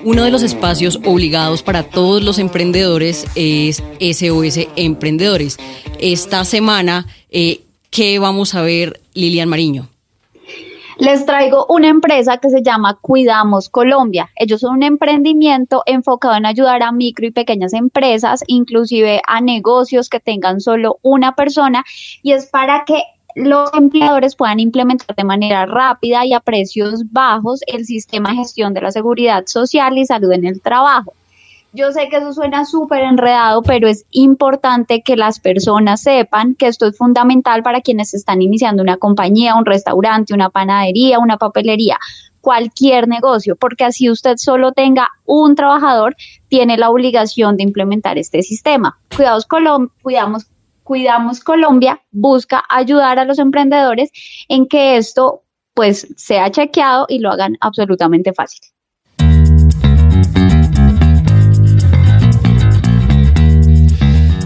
Uno 0.05 0.25
de 0.25 0.33
los 0.33 0.43
espacios 0.43 0.99
obligados 1.05 1.62
para 1.62 1.85
todos 1.85 2.25
los 2.25 2.41
emprendedores 2.41 3.25
es 3.37 3.77
SOS 4.01 4.67
Emprendedores. 4.75 5.59
Esta 6.01 6.45
semana, 6.45 7.07
eh, 7.31 7.61
¿qué 7.91 8.19
vamos 8.19 8.57
a 8.57 8.62
ver, 8.62 9.01
Lilian 9.15 9.49
Mariño? 9.49 9.88
Les 10.99 11.25
traigo 11.25 11.67
una 11.69 11.88
empresa 11.88 12.38
que 12.38 12.51
se 12.51 12.62
llama 12.62 12.99
Cuidamos 13.01 13.69
Colombia. 13.69 14.29
Ellos 14.35 14.61
son 14.61 14.77
un 14.77 14.83
emprendimiento 14.83 15.83
enfocado 15.87 16.35
en 16.35 16.47
ayudar 16.47 16.83
a 16.83 16.91
micro 16.91 17.27
y 17.27 17.31
pequeñas 17.31 17.73
empresas, 17.73 18.43
inclusive 18.49 19.23
a 19.27 19.41
negocios 19.41 20.09
que 20.09 20.19
tengan 20.19 20.61
solo 20.61 20.99
una 21.03 21.35
persona, 21.37 21.85
y 22.23 22.33
es 22.33 22.47
para 22.47 22.85
que 22.85 23.03
los 23.35 23.71
empleadores 23.75 24.37
puedan 24.37 24.61
implementar 24.61 25.14
de 25.16 25.25
manera 25.25 25.66
rápida 25.66 26.25
y 26.25 26.33
a 26.33 26.40
precios 26.40 27.11
bajos 27.11 27.61
el 27.66 27.85
sistema 27.85 28.31
de 28.31 28.37
gestión 28.37 28.75
de 28.75 28.83
la 28.83 28.90
seguridad 28.90 29.45
social 29.47 29.97
y 29.99 30.07
salud 30.07 30.33
en 30.33 30.47
el 30.47 30.61
trabajo. 30.61 31.14
Yo 31.75 31.90
sé 31.90 32.11
que 32.11 32.18
eso 32.18 32.35
suena 32.35 32.66
súper 32.66 33.01
enredado, 33.03 33.62
pero 33.62 33.88
es 33.88 34.05
importante 34.11 35.01
que 35.01 35.16
las 35.16 35.40
personas 35.40 36.03
sepan 36.03 36.55
que 36.55 36.66
esto 36.66 36.87
es 36.87 36.99
fundamental 36.99 37.62
para 37.62 37.81
quienes 37.81 38.12
están 38.12 38.42
iniciando 38.42 38.83
una 38.83 38.99
compañía, 38.99 39.55
un 39.55 39.64
restaurante, 39.64 40.35
una 40.35 40.51
panadería, 40.51 41.18
una 41.18 41.38
papelería, 41.38 41.99
cualquier 42.42 43.09
negocio, 43.09 43.57
porque 43.57 43.85
así 43.85 44.11
usted 44.11 44.37
solo 44.37 44.73
tenga 44.73 45.09
un 45.25 45.55
trabajador, 45.55 46.14
tiene 46.49 46.77
la 46.77 46.90
obligación 46.90 47.57
de 47.57 47.62
implementar 47.62 48.18
este 48.18 48.42
sistema. 48.42 48.99
Cuidados 49.16 49.47
Colom 49.47 49.88
cuidamos 50.03 50.45
Cuidamos 50.92 51.40
Colombia 51.40 52.02
busca 52.11 52.64
ayudar 52.68 53.18
a 53.18 53.24
los 53.24 53.38
emprendedores 53.38 54.11
en 54.46 54.68
que 54.68 54.98
esto 54.98 55.42
pues 55.72 56.07
sea 56.18 56.50
chequeado 56.50 57.07
y 57.09 57.18
lo 57.20 57.31
hagan 57.31 57.57
absolutamente 57.62 58.35
fácil. 58.35 58.61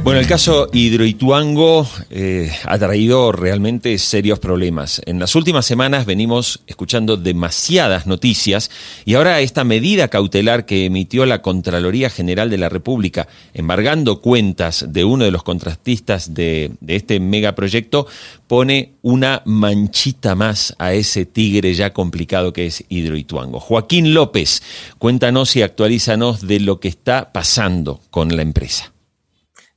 Bueno, 0.06 0.20
el 0.20 0.28
caso 0.28 0.68
Hidroituango 0.72 1.84
eh, 2.10 2.52
ha 2.64 2.78
traído 2.78 3.32
realmente 3.32 3.98
serios 3.98 4.38
problemas. 4.38 5.02
En 5.04 5.18
las 5.18 5.34
últimas 5.34 5.66
semanas 5.66 6.06
venimos 6.06 6.60
escuchando 6.68 7.16
demasiadas 7.16 8.06
noticias 8.06 8.70
y 9.04 9.14
ahora 9.14 9.40
esta 9.40 9.64
medida 9.64 10.06
cautelar 10.06 10.64
que 10.64 10.84
emitió 10.84 11.26
la 11.26 11.42
Contraloría 11.42 12.08
General 12.08 12.48
de 12.48 12.56
la 12.56 12.68
República, 12.68 13.26
embargando 13.52 14.20
cuentas 14.20 14.84
de 14.90 15.04
uno 15.04 15.24
de 15.24 15.32
los 15.32 15.42
contratistas 15.42 16.34
de, 16.34 16.70
de 16.80 16.94
este 16.94 17.18
megaproyecto, 17.18 18.06
pone 18.46 18.92
una 19.02 19.42
manchita 19.44 20.36
más 20.36 20.76
a 20.78 20.92
ese 20.92 21.26
tigre 21.26 21.74
ya 21.74 21.92
complicado 21.92 22.52
que 22.52 22.66
es 22.66 22.84
Hidroituango. 22.88 23.58
Joaquín 23.58 24.14
López, 24.14 24.62
cuéntanos 25.00 25.56
y 25.56 25.62
actualízanos 25.62 26.46
de 26.46 26.60
lo 26.60 26.78
que 26.78 26.86
está 26.86 27.32
pasando 27.32 28.00
con 28.12 28.36
la 28.36 28.42
empresa. 28.42 28.92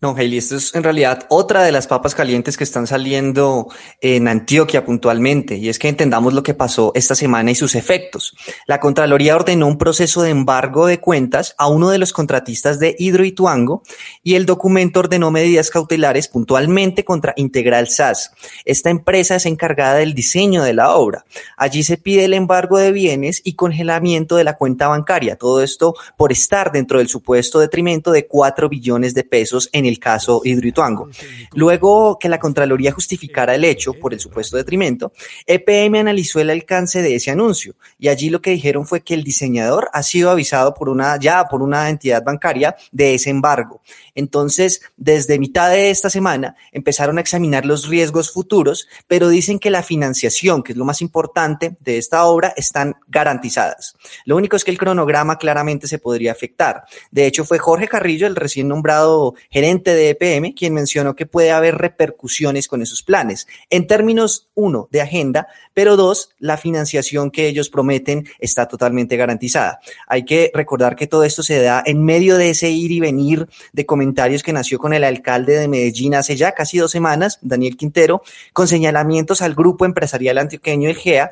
No, 0.01 0.15
Hailey, 0.15 0.38
esto 0.38 0.55
es 0.55 0.73
en 0.75 0.83
realidad 0.83 1.25
otra 1.27 1.62
de 1.62 1.73
las 1.73 1.85
papas 1.85 2.15
calientes 2.15 2.55
que 2.55 2.63
están 2.63 2.88
saliendo 2.88 3.67
en 3.99 4.29
Antioquia 4.29 4.85
puntualmente, 4.85 5.57
y 5.57 5.67
es 5.67 5.77
que 5.77 5.89
entendamos 5.89 6.33
lo 6.33 6.41
que 6.41 6.53
pasó 6.53 6.93
esta 6.95 7.15
semana 7.15 7.51
y 7.51 7.55
sus 7.55 7.75
efectos. 7.75 8.33
La 8.65 8.79
Contraloría 8.79 9.35
ordenó 9.35 9.67
un 9.67 9.77
proceso 9.77 10.21
de 10.21 10.29
embargo 10.29 10.88
de 10.88 11.01
cuentas 11.01 11.53
a 11.57 11.67
uno 11.67 11.89
de 11.89 11.97
los 11.97 12.13
contratistas 12.13 12.79
de 12.79 12.95
Hidroituango 12.97 13.83
y 14.23 14.35
el 14.35 14.45
documento 14.45 15.01
ordenó 15.01 15.31
medidas 15.31 15.69
cautelares 15.69 16.29
puntualmente 16.29 17.03
contra 17.03 17.33
Integral 17.35 17.89
SAS. 17.89 18.31
Esta 18.63 18.91
empresa 18.91 19.35
es 19.35 19.45
encargada 19.45 19.95
del 19.95 20.13
diseño 20.13 20.63
de 20.63 20.75
la 20.75 20.95
obra. 20.95 21.25
Allí 21.57 21.83
se 21.83 21.97
pide 21.97 22.23
el 22.23 22.33
embargo 22.33 22.77
de 22.77 22.93
bienes 22.93 23.41
y 23.43 23.55
congelamiento 23.55 24.38
de 24.38 24.45
la 24.45 24.55
cuenta 24.55 24.88
bancaria. 24.88 25.35
Todo 25.35 25.62
esto 25.62 25.93
por 26.15 26.31
estar 26.31 26.71
dentro 26.71 26.99
del 26.99 27.09
supuesto 27.09 27.59
detrimento 27.59 28.13
de 28.13 28.27
4 28.27 28.69
billones 28.69 29.13
de 29.13 29.25
pesos 29.25 29.67
en 29.73 29.88
el 29.89 29.99
caso 29.99 30.41
Hidroituango. 30.43 31.10
Luego 31.54 32.17
que 32.19 32.30
la 32.30 32.39
Contraloría 32.39 32.91
justificara 32.91 33.56
el 33.56 33.65
hecho 33.65 33.93
por 33.93 34.13
el 34.13 34.19
supuesto 34.19 34.56
detrimento, 34.56 35.12
EPM 35.45 35.95
analizó 35.95 36.39
el 36.39 36.49
alcance 36.49 37.02
de 37.02 37.15
ese 37.15 37.32
anuncio 37.32 37.75
y 37.97 38.08
allí 38.08 38.30
lo 38.30 38.41
que 38.41 38.52
dijeron 38.52 38.86
fue 38.86 39.02
que 39.02 39.13
el 39.13 39.23
diseñador 39.23 39.89
ha 39.93 40.04
sido 40.04 40.30
avisado 40.30 40.73
por 40.73 40.89
una, 40.89 41.17
ya 41.19 41.45
por 41.45 41.62
una 41.62 41.89
entidad 41.89 42.23
bancaria 42.23 42.75
de 42.91 43.15
ese 43.15 43.30
embargo. 43.30 43.82
Entonces, 44.15 44.82
desde 44.97 45.39
mitad 45.39 45.69
de 45.69 45.89
esta 45.89 46.10
semana 46.10 46.56
empezaron 46.71 47.17
a 47.17 47.21
examinar 47.21 47.65
los 47.65 47.88
riesgos 47.88 48.32
futuros, 48.32 48.88
pero 49.08 49.30
dicen 49.30 49.60
que 49.60 49.69
la 49.69 49.84
financiación, 49.84 50.63
que 50.63 50.73
es 50.73 50.78
lo 50.78 50.86
más 50.86 51.02
importante 51.02 51.75
de 51.80 51.97
esta 51.97 52.25
obra, 52.25 52.54
están 52.56 52.95
garantizadas. 53.08 53.95
Lo 54.25 54.36
único 54.36 54.56
es 54.56 54.63
que 54.63 54.71
el 54.71 54.78
cronograma 54.78 55.38
claramente 55.38 55.88
se 55.88 55.99
podría 55.99 56.32
afectar. 56.32 56.84
De 57.12 57.25
hecho, 57.25 57.45
fue 57.45 57.60
Jorge 57.60 57.88
Carrillo, 57.88 58.28
el 58.28 58.36
recién 58.36 58.67
nombrado 58.67 59.36
gerente 59.49 59.79
de 59.84 60.10
EPM, 60.10 60.54
quien 60.54 60.74
mencionó 60.74 61.15
que 61.15 61.26
puede 61.26 61.52
haber 61.52 61.76
repercusiones 61.76 62.68
con 62.68 62.82
esos 62.82 63.02
planes. 63.02 63.48
En 63.70 63.88
términos, 63.88 64.50
uno, 64.54 64.88
de 64.92 65.02
agenda, 65.02 65.48
pero 65.74 65.96
dos, 65.96 66.32
la 66.39 66.58
financiación 66.58 67.32
que 67.32 67.48
ellos 67.48 67.70
prometen 67.70 68.28
está 68.39 68.68
totalmente 68.68 69.18
garantizada. 69.18 69.80
Hay 70.08 70.26
que 70.26 70.52
recordar 70.54 70.96
que 70.96 71.08
todo 71.08 71.24
esto 71.24 71.44
se 71.44 71.62
da 71.62 71.82
en 71.86 72.04
medio 72.04 72.38
de 72.38 72.50
ese 72.50 72.70
ir 72.70 72.92
y 72.92 73.00
venir 73.00 73.48
de 73.74 73.86
comentarios 73.86 74.44
que 74.44 74.54
nació 74.54 74.80
con 74.80 74.94
el 74.94 75.04
alcalde 75.04 75.58
de 75.58 75.68
Medellín 75.68 76.15
hace 76.15 76.36
ya 76.36 76.54
casi 76.54 76.78
dos 76.78 76.92
semanas, 76.92 77.39
Daniel 77.42 77.78
Quintero, 77.78 78.22
con 78.54 78.68
señalamientos 78.68 79.42
al 79.42 79.56
grupo 79.56 79.86
empresarial 79.86 80.38
antioqueño, 80.38 80.89
el 80.89 80.96
GEA, 80.96 81.32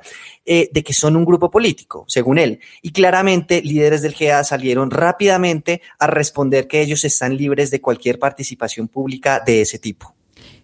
eh, 0.50 0.70
de 0.72 0.82
que 0.82 0.94
son 0.94 1.18
un 1.18 1.26
grupo 1.26 1.52
político, 1.52 2.06
según 2.08 2.38
él. 2.38 2.62
Y 2.82 2.92
claramente 2.92 3.62
líderes 3.62 4.02
del 4.02 4.14
GEA 4.14 4.46
salieron 4.46 4.92
rápidamente 4.92 5.82
a 6.00 6.08
responder 6.08 6.70
que 6.70 6.82
ellos 6.82 7.04
están 7.04 7.36
libres 7.36 7.70
de 7.70 7.82
cualquier 7.82 8.18
participación 8.18 8.88
pública 8.88 9.44
de 9.46 9.60
ese 9.60 9.78
tipo. 9.78 10.16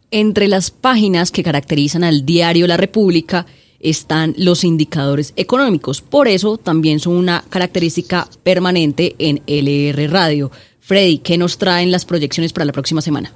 Entre 0.10 0.48
las 0.48 0.72
páginas 0.72 1.32
que 1.32 1.44
caracterizan 1.44 2.06
al 2.06 2.26
diario 2.26 2.66
La 2.66 2.78
República 2.78 3.46
están 3.82 4.34
los 4.38 4.64
indicadores 4.64 5.34
económicos. 5.36 6.02
Por 6.02 6.30
eso 6.30 6.58
también 6.58 7.02
son 7.02 7.18
una 7.18 7.44
característica 7.50 8.30
permanente 8.42 9.16
en 9.20 9.44
LR 9.48 10.08
Radio. 10.10 10.50
Freddy, 10.80 11.18
¿qué 11.18 11.38
nos 11.38 11.58
traen 11.58 11.92
las 11.92 12.06
proyecciones 12.06 12.54
para 12.54 12.64
la 12.64 12.72
próxima 12.72 13.02
semana? 13.02 13.34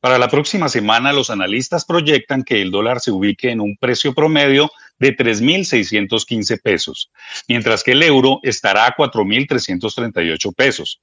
Para 0.00 0.18
la 0.18 0.28
próxima 0.28 0.68
semana, 0.68 1.12
los 1.12 1.28
analistas 1.28 1.84
proyectan 1.84 2.42
que 2.42 2.62
el 2.62 2.70
dólar 2.70 3.00
se 3.00 3.10
ubique 3.10 3.50
en 3.50 3.60
un 3.60 3.76
precio 3.76 4.14
promedio 4.14 4.70
de 5.00 5.16
3.615 5.16 6.60
pesos, 6.62 7.10
mientras 7.48 7.82
que 7.82 7.92
el 7.92 8.02
euro 8.02 8.38
estará 8.42 8.86
a 8.86 8.94
4.338 8.94 10.54
pesos. 10.54 11.00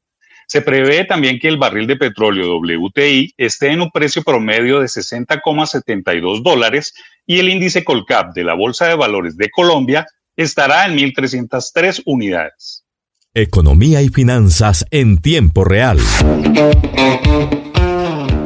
Se 0.47 0.61
prevé 0.61 1.03
también 1.03 1.39
que 1.39 1.49
el 1.49 1.57
barril 1.57 1.87
de 1.87 1.97
petróleo 1.97 2.57
WTI 2.59 3.33
esté 3.35 3.71
en 3.71 3.81
un 3.81 3.91
precio 3.91 4.23
promedio 4.23 4.79
de 4.79 4.85
60,72 4.85 6.41
dólares 6.41 6.93
y 7.25 7.39
el 7.39 7.49
índice 7.49 7.83
Colcap 7.83 8.33
de 8.33 8.45
la 8.45 8.53
Bolsa 8.53 8.87
de 8.87 8.95
Valores 8.95 9.35
de 9.35 9.49
Colombia 9.49 10.05
estará 10.37 10.85
en 10.85 10.95
1.303 10.95 12.03
unidades. 12.05 12.85
Economía 13.33 14.01
y 14.01 14.07
finanzas 14.07 14.85
en 14.89 15.17
tiempo 15.17 15.65
real. 15.65 15.99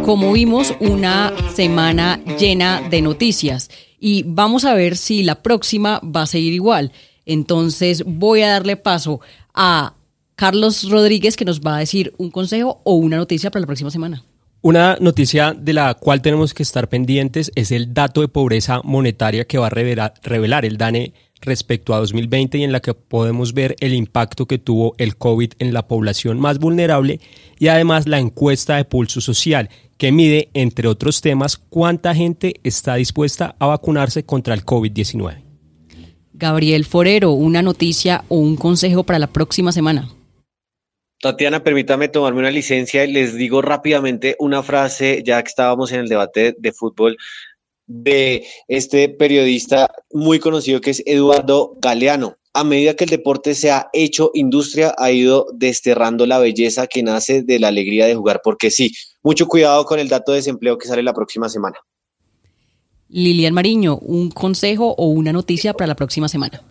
Como 0.04 0.34
vimos, 0.34 0.76
una 0.80 1.32
semana 1.54 2.20
llena 2.40 2.82
de 2.90 3.04
noticias 3.04 3.70
y 4.02 4.24
vamos 4.26 4.66
a 4.66 4.74
ver 4.74 4.98
si 4.98 5.24
la 5.24 5.44
próxima 5.44 6.02
va 6.04 6.24
a 6.24 6.28
seguir 6.28 6.52
igual. 6.52 6.92
Entonces 7.26 8.04
voy 8.06 8.42
a 8.42 8.50
darle 8.50 8.76
paso 8.76 9.22
a 9.54 9.94
Carlos 10.36 10.90
Rodríguez 10.90 11.38
que 11.38 11.46
nos 11.46 11.62
va 11.62 11.76
a 11.76 11.80
decir 11.80 12.14
un 12.18 12.32
consejo 12.32 12.82
o 12.84 12.96
una 12.96 13.18
noticia 13.18 13.52
para 13.52 13.62
la 13.62 13.68
próxima 13.68 13.92
semana. 13.92 14.24
Una 14.64 14.98
noticia 15.00 15.54
de 15.54 15.74
la 15.74 15.94
cual 15.94 16.22
tenemos 16.22 16.54
que 16.54 16.64
estar 16.64 16.90
pendientes 16.90 17.52
es 17.56 17.72
el 17.72 17.94
dato 17.94 18.22
de 18.22 18.28
pobreza 18.28 18.82
monetaria 18.84 19.46
que 19.46 19.60
va 19.60 19.68
a 19.68 19.70
revelar, 19.70 20.66
el 20.66 20.78
DANE 20.78 21.14
respecto 21.42 21.94
a 21.94 22.00
2020 22.00 22.58
y 22.58 22.64
en 22.64 22.72
la 22.72 22.80
que 22.80 22.94
podemos 22.94 23.54
ver 23.54 23.76
el 23.80 23.94
impacto 23.94 24.48
que 24.48 24.60
tuvo 24.60 24.94
el 24.98 25.16
COVID 25.16 25.54
en 25.60 25.74
la 25.74 25.88
población 25.88 26.40
más 26.40 26.60
vulnerable 26.60 27.20
y 27.58 27.68
además 27.68 28.08
la 28.08 28.20
encuesta 28.20 28.76
de 28.76 28.86
pulso 28.86 29.22
social 29.22 29.70
que 30.02 30.12
mide, 30.12 30.50
entre 30.56 30.88
otros 30.88 31.22
temas, 31.22 31.58
cuánta 31.58 32.16
gente 32.16 32.56
está 32.64 32.96
dispuesta 32.96 33.56
a 33.60 33.68
vacunarse 33.68 34.26
contra 34.26 34.56
el 34.56 34.66
COVID-19. 34.66 35.44
Gabriel 36.34 36.86
Forero, 36.86 37.34
una 37.34 37.62
noticia 37.62 38.24
o 38.28 38.38
un 38.38 38.56
consejo 38.56 39.04
para 39.04 39.20
la 39.20 39.28
próxima 39.28 39.72
semana. 39.72 40.10
Tatiana, 41.22 41.64
permítame 41.64 42.08
tomarme 42.08 42.40
una 42.40 42.50
licencia 42.50 43.06
y 43.06 43.14
les 43.14 43.36
digo 43.36 43.62
rápidamente 43.62 44.36
una 44.40 44.64
frase, 44.64 45.22
ya 45.24 45.40
que 45.44 45.50
estábamos 45.50 45.92
en 45.92 46.00
el 46.00 46.08
debate 46.08 46.56
de 46.58 46.72
fútbol, 46.72 47.16
de 47.86 48.48
este 48.68 49.08
periodista 49.08 49.88
muy 50.12 50.40
conocido 50.40 50.82
que 50.82 50.90
es 50.90 51.04
Eduardo 51.06 51.76
Galeano. 51.80 52.38
A 52.54 52.64
medida 52.64 52.96
que 52.96 53.04
el 53.04 53.12
deporte 53.12 53.54
se 53.54 53.70
ha 53.70 53.92
hecho 53.94 54.32
industria, 54.34 54.96
ha 54.98 55.12
ido 55.12 55.46
desterrando 55.54 56.26
la 56.26 56.40
belleza 56.40 56.88
que 56.88 57.04
nace 57.04 57.44
de 57.44 57.60
la 57.60 57.68
alegría 57.68 58.08
de 58.08 58.16
jugar, 58.16 58.42
porque 58.44 58.72
sí, 58.72 58.92
mucho 59.24 59.48
cuidado 59.48 59.86
con 59.86 60.00
el 60.00 60.10
dato 60.10 60.32
de 60.32 60.38
desempleo 60.38 60.78
que 60.78 60.88
sale 60.88 61.04
la 61.04 61.14
próxima 61.14 61.50
semana. 61.50 61.78
Lilian 63.10 63.54
Mariño, 63.54 63.98
un 63.98 64.32
consejo 64.32 64.96
o 64.98 65.08
una 65.08 65.34
noticia 65.34 65.74
para 65.74 65.88
la 65.88 65.96
próxima 65.96 66.30
semana. 66.30 66.62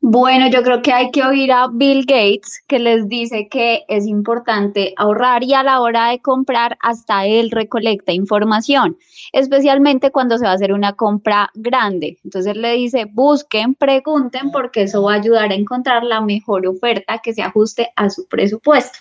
Bueno, 0.00 0.48
yo 0.48 0.62
creo 0.62 0.80
que 0.80 0.92
hay 0.92 1.10
que 1.10 1.24
oír 1.24 1.50
a 1.50 1.66
Bill 1.66 2.06
Gates 2.06 2.62
que 2.68 2.78
les 2.78 3.08
dice 3.08 3.48
que 3.50 3.82
es 3.88 4.06
importante 4.06 4.94
ahorrar 4.96 5.42
y 5.42 5.54
a 5.54 5.64
la 5.64 5.80
hora 5.80 6.10
de 6.10 6.20
comprar 6.20 6.78
hasta 6.80 7.26
él 7.26 7.50
recolecta 7.50 8.12
información, 8.12 8.96
especialmente 9.32 10.12
cuando 10.12 10.38
se 10.38 10.44
va 10.44 10.52
a 10.52 10.54
hacer 10.54 10.72
una 10.72 10.92
compra 10.92 11.50
grande. 11.54 12.16
Entonces 12.22 12.56
le 12.56 12.74
dice, 12.74 13.06
busquen, 13.12 13.74
pregunten 13.74 14.52
porque 14.52 14.82
eso 14.82 15.02
va 15.02 15.14
a 15.14 15.16
ayudar 15.16 15.50
a 15.50 15.56
encontrar 15.56 16.04
la 16.04 16.20
mejor 16.20 16.68
oferta 16.68 17.18
que 17.18 17.34
se 17.34 17.42
ajuste 17.42 17.90
a 17.96 18.08
su 18.08 18.28
presupuesto. 18.28 19.00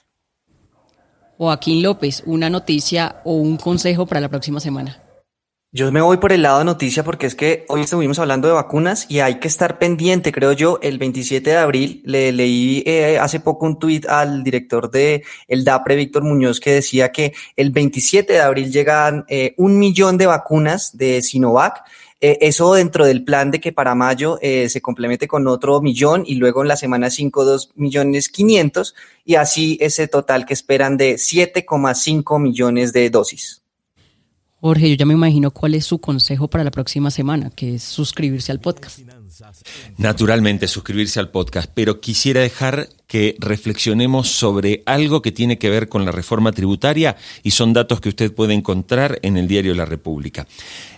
Joaquín 1.38 1.84
López, 1.84 2.23
una 2.26 2.50
noticia 2.50 3.21
o 3.23 3.34
un 3.34 3.58
consejo 3.58 4.06
para 4.06 4.21
la 4.21 4.30
próxima 4.30 4.60
semana. 4.60 5.04
Yo 5.73 5.91
me 5.91 6.02
voy 6.02 6.15
por 6.17 6.32
el 6.32 6.43
lado 6.43 6.60
de 6.60 6.65
noticia 6.65 7.04
porque 7.04 7.28
es 7.28 7.36
que 7.36 7.65
hoy 7.67 7.82
estuvimos 7.82 8.19
hablando 8.19 8.47
de 8.47 8.54
vacunas 8.54 9.06
y 9.10 9.19
hay 9.19 9.39
que 9.39 9.50
estar 9.50 9.78
pendiente, 9.80 10.32
creo 10.32 10.54
yo, 10.54 10.80
el 10.82 10.97
27 10.97 11.50
de 11.50 11.58
abril 11.58 12.02
le 12.06 12.32
leí 12.32 12.84
eh, 12.86 13.19
hace 13.19 13.41
poco 13.41 13.65
un 13.65 13.78
tuit 13.78 14.08
al 14.08 14.45
director 14.45 14.89
de 14.89 15.23
el 15.47 15.65
DAPRE, 15.65 15.97
Víctor 15.97 16.23
Muñoz, 16.23 16.62
que 16.62 16.71
decía 16.71 17.12
que 17.12 17.34
el 17.58 17.71
27 17.71 18.32
de 18.32 18.39
abril 18.39 18.71
llegan 18.71 19.26
eh, 19.28 19.56
un 19.58 19.78
millón 19.78 20.17
de 20.17 20.26
vacunas 20.26 20.95
de 20.97 21.21
Sinovac. 21.21 21.84
Eh, 22.19 22.38
eso 22.41 22.73
dentro 22.73 23.06
del 23.06 23.23
plan 23.23 23.51
de 23.51 23.60
que 23.60 23.71
para 23.71 23.93
mayo 23.95 24.39
se 24.41 24.82
complemente 24.82 25.27
con 25.27 25.47
otro 25.47 25.82
millón 25.82 26.23
y 26.25 26.36
luego 26.36 26.62
en 26.62 26.67
la 26.67 26.75
semana 26.75 27.10
5, 27.10 27.45
2 27.45 27.71
millones 27.75 28.30
500 28.30 28.95
y 29.23 29.36
así 29.36 29.77
ese 29.82 30.08
total 30.08 30.45
que 30.45 30.53
esperan 30.53 30.97
de 30.97 31.15
7,5 31.15 32.41
millones 32.41 32.93
de 32.93 33.10
dosis. 33.10 33.62
Jorge, 34.60 34.89
yo 34.89 34.95
ya 34.95 35.06
me 35.06 35.13
imagino 35.13 35.51
cuál 35.51 35.75
es 35.75 35.86
su 35.86 35.99
consejo 35.99 36.47
para 36.47 36.63
la 36.63 36.71
próxima 36.71 37.12
semana, 37.12 37.51
que 37.51 37.75
es 37.75 37.84
suscribirse 37.84 38.51
al 38.51 38.60
podcast. 38.60 38.99
Naturalmente, 39.97 40.67
suscribirse 40.67 41.19
al 41.19 41.30
podcast, 41.30 41.69
pero 41.73 42.01
quisiera 42.01 42.41
dejar 42.41 42.89
que 43.08 43.36
reflexionemos 43.39 44.28
sobre 44.28 44.84
algo 44.86 45.22
que 45.22 45.32
tiene 45.32 45.58
que 45.58 45.70
ver 45.70 45.88
con 45.88 46.04
la 46.06 46.12
reforma 46.12 46.52
tributaria 46.52 47.15
y 47.41 47.52
son 47.52 47.72
datos 47.72 48.02
que 48.02 48.10
usted 48.10 48.34
puede 48.34 48.54
encontrar 48.54 49.20
en 49.22 49.38
el 49.38 49.48
diario 49.48 49.74
La 49.74 49.86
República. 49.86 50.46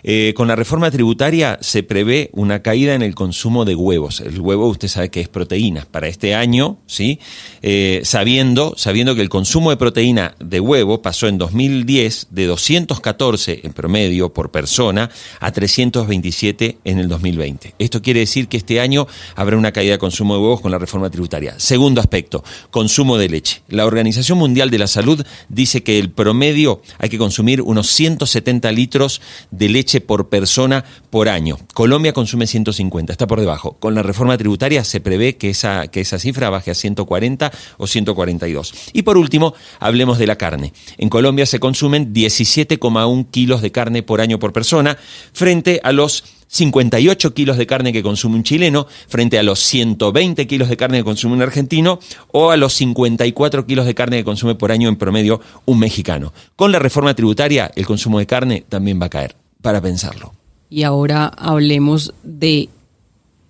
Eh, 0.02 0.34
con 0.34 0.48
la 0.48 0.56
reforma 0.56 0.90
tributaria 0.90 1.58
se 1.60 1.84
prevé 1.84 2.30
una 2.32 2.62
caída 2.62 2.94
en 2.94 3.02
el 3.02 3.14
consumo 3.14 3.64
de 3.64 3.76
huevos. 3.76 4.20
El 4.20 4.40
huevo 4.40 4.68
usted 4.68 4.88
sabe 4.88 5.10
que 5.10 5.20
es 5.20 5.28
proteína. 5.28 5.86
Para 5.90 6.08
este 6.08 6.34
año, 6.34 6.78
¿sí? 6.86 7.20
Eh, 7.62 8.00
sabiendo, 8.04 8.74
sabiendo 8.76 9.14
que 9.14 9.22
el 9.22 9.28
consumo 9.28 9.70
de 9.70 9.76
proteína 9.76 10.34
de 10.40 10.58
huevo 10.58 11.02
pasó 11.02 11.28
en 11.28 11.38
2010 11.38 12.28
de 12.30 12.46
214 12.46 13.60
en 13.62 13.72
promedio 13.72 14.32
por 14.32 14.50
persona 14.50 15.10
a 15.38 15.52
327 15.52 16.78
en 16.84 16.98
el 16.98 17.08
2020. 17.08 17.74
Esto 17.78 18.02
quiere 18.02 18.20
decir 18.20 18.48
que 18.48 18.56
este 18.56 18.80
año 18.80 19.06
habrá 19.36 19.56
una 19.56 19.72
caída 19.72 19.92
de 19.92 19.98
consumo 19.98 20.34
de 20.34 20.40
huevos 20.40 20.60
con 20.60 20.72
la 20.72 20.78
reforma 20.78 21.08
tributaria. 21.10 21.54
Aspecto, 22.00 22.42
consumo 22.70 23.18
de 23.18 23.28
leche. 23.28 23.62
La 23.68 23.86
Organización 23.86 24.38
Mundial 24.38 24.70
de 24.70 24.78
la 24.78 24.86
Salud 24.86 25.24
dice 25.48 25.82
que 25.82 25.98
el 25.98 26.10
promedio 26.10 26.82
hay 26.98 27.08
que 27.08 27.18
consumir 27.18 27.62
unos 27.62 27.88
170 27.88 28.70
litros 28.72 29.20
de 29.50 29.68
leche 29.68 30.00
por 30.00 30.28
persona 30.28 30.84
por 31.10 31.28
año. 31.28 31.58
Colombia 31.74 32.12
consume 32.12 32.46
150, 32.46 33.12
está 33.12 33.26
por 33.26 33.40
debajo. 33.40 33.76
Con 33.78 33.94
la 33.94 34.02
reforma 34.02 34.36
tributaria 34.36 34.84
se 34.84 35.00
prevé 35.00 35.36
que 35.36 35.50
esa, 35.50 35.88
que 35.88 36.00
esa 36.00 36.18
cifra 36.18 36.50
baje 36.50 36.70
a 36.70 36.74
140 36.74 37.52
o 37.78 37.86
142. 37.86 38.74
Y 38.92 39.02
por 39.02 39.16
último, 39.16 39.54
hablemos 39.78 40.18
de 40.18 40.26
la 40.26 40.36
carne. 40.36 40.72
En 40.98 41.08
Colombia 41.08 41.46
se 41.46 41.60
consumen 41.60 42.12
17,1 42.12 43.30
kilos 43.30 43.62
de 43.62 43.72
carne 43.72 44.02
por 44.02 44.20
año 44.20 44.38
por 44.38 44.52
persona 44.52 44.96
frente 45.32 45.80
a 45.82 45.92
los 45.92 46.24
58 46.50 47.32
kilos 47.32 47.56
de 47.56 47.66
carne 47.66 47.92
que 47.92 48.02
consume 48.02 48.34
un 48.34 48.42
chileno 48.42 48.86
frente 49.06 49.38
a 49.38 49.42
los 49.42 49.60
120 49.60 50.46
kilos 50.48 50.68
de 50.68 50.76
carne 50.76 50.98
que 50.98 51.04
consume 51.04 51.34
un 51.34 51.42
argentino 51.42 52.00
o 52.32 52.50
a 52.50 52.56
los 52.56 52.74
54 52.74 53.66
kilos 53.66 53.86
de 53.86 53.94
carne 53.94 54.18
que 54.18 54.24
consume 54.24 54.56
por 54.56 54.72
año 54.72 54.88
en 54.88 54.96
promedio 54.96 55.40
un 55.64 55.78
mexicano. 55.78 56.32
Con 56.56 56.72
la 56.72 56.80
reforma 56.80 57.14
tributaria 57.14 57.70
el 57.76 57.86
consumo 57.86 58.18
de 58.18 58.26
carne 58.26 58.64
también 58.68 59.00
va 59.00 59.06
a 59.06 59.10
caer, 59.10 59.36
para 59.62 59.80
pensarlo. 59.80 60.32
Y 60.68 60.82
ahora 60.82 61.26
hablemos 61.26 62.12
de 62.24 62.68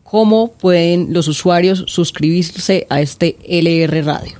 cómo 0.02 0.52
pueden 0.52 1.12
los 1.14 1.28
usuarios 1.28 1.84
suscribirse 1.86 2.86
a 2.90 3.00
este 3.00 3.38
LR 3.46 4.04
Radio. 4.04 4.39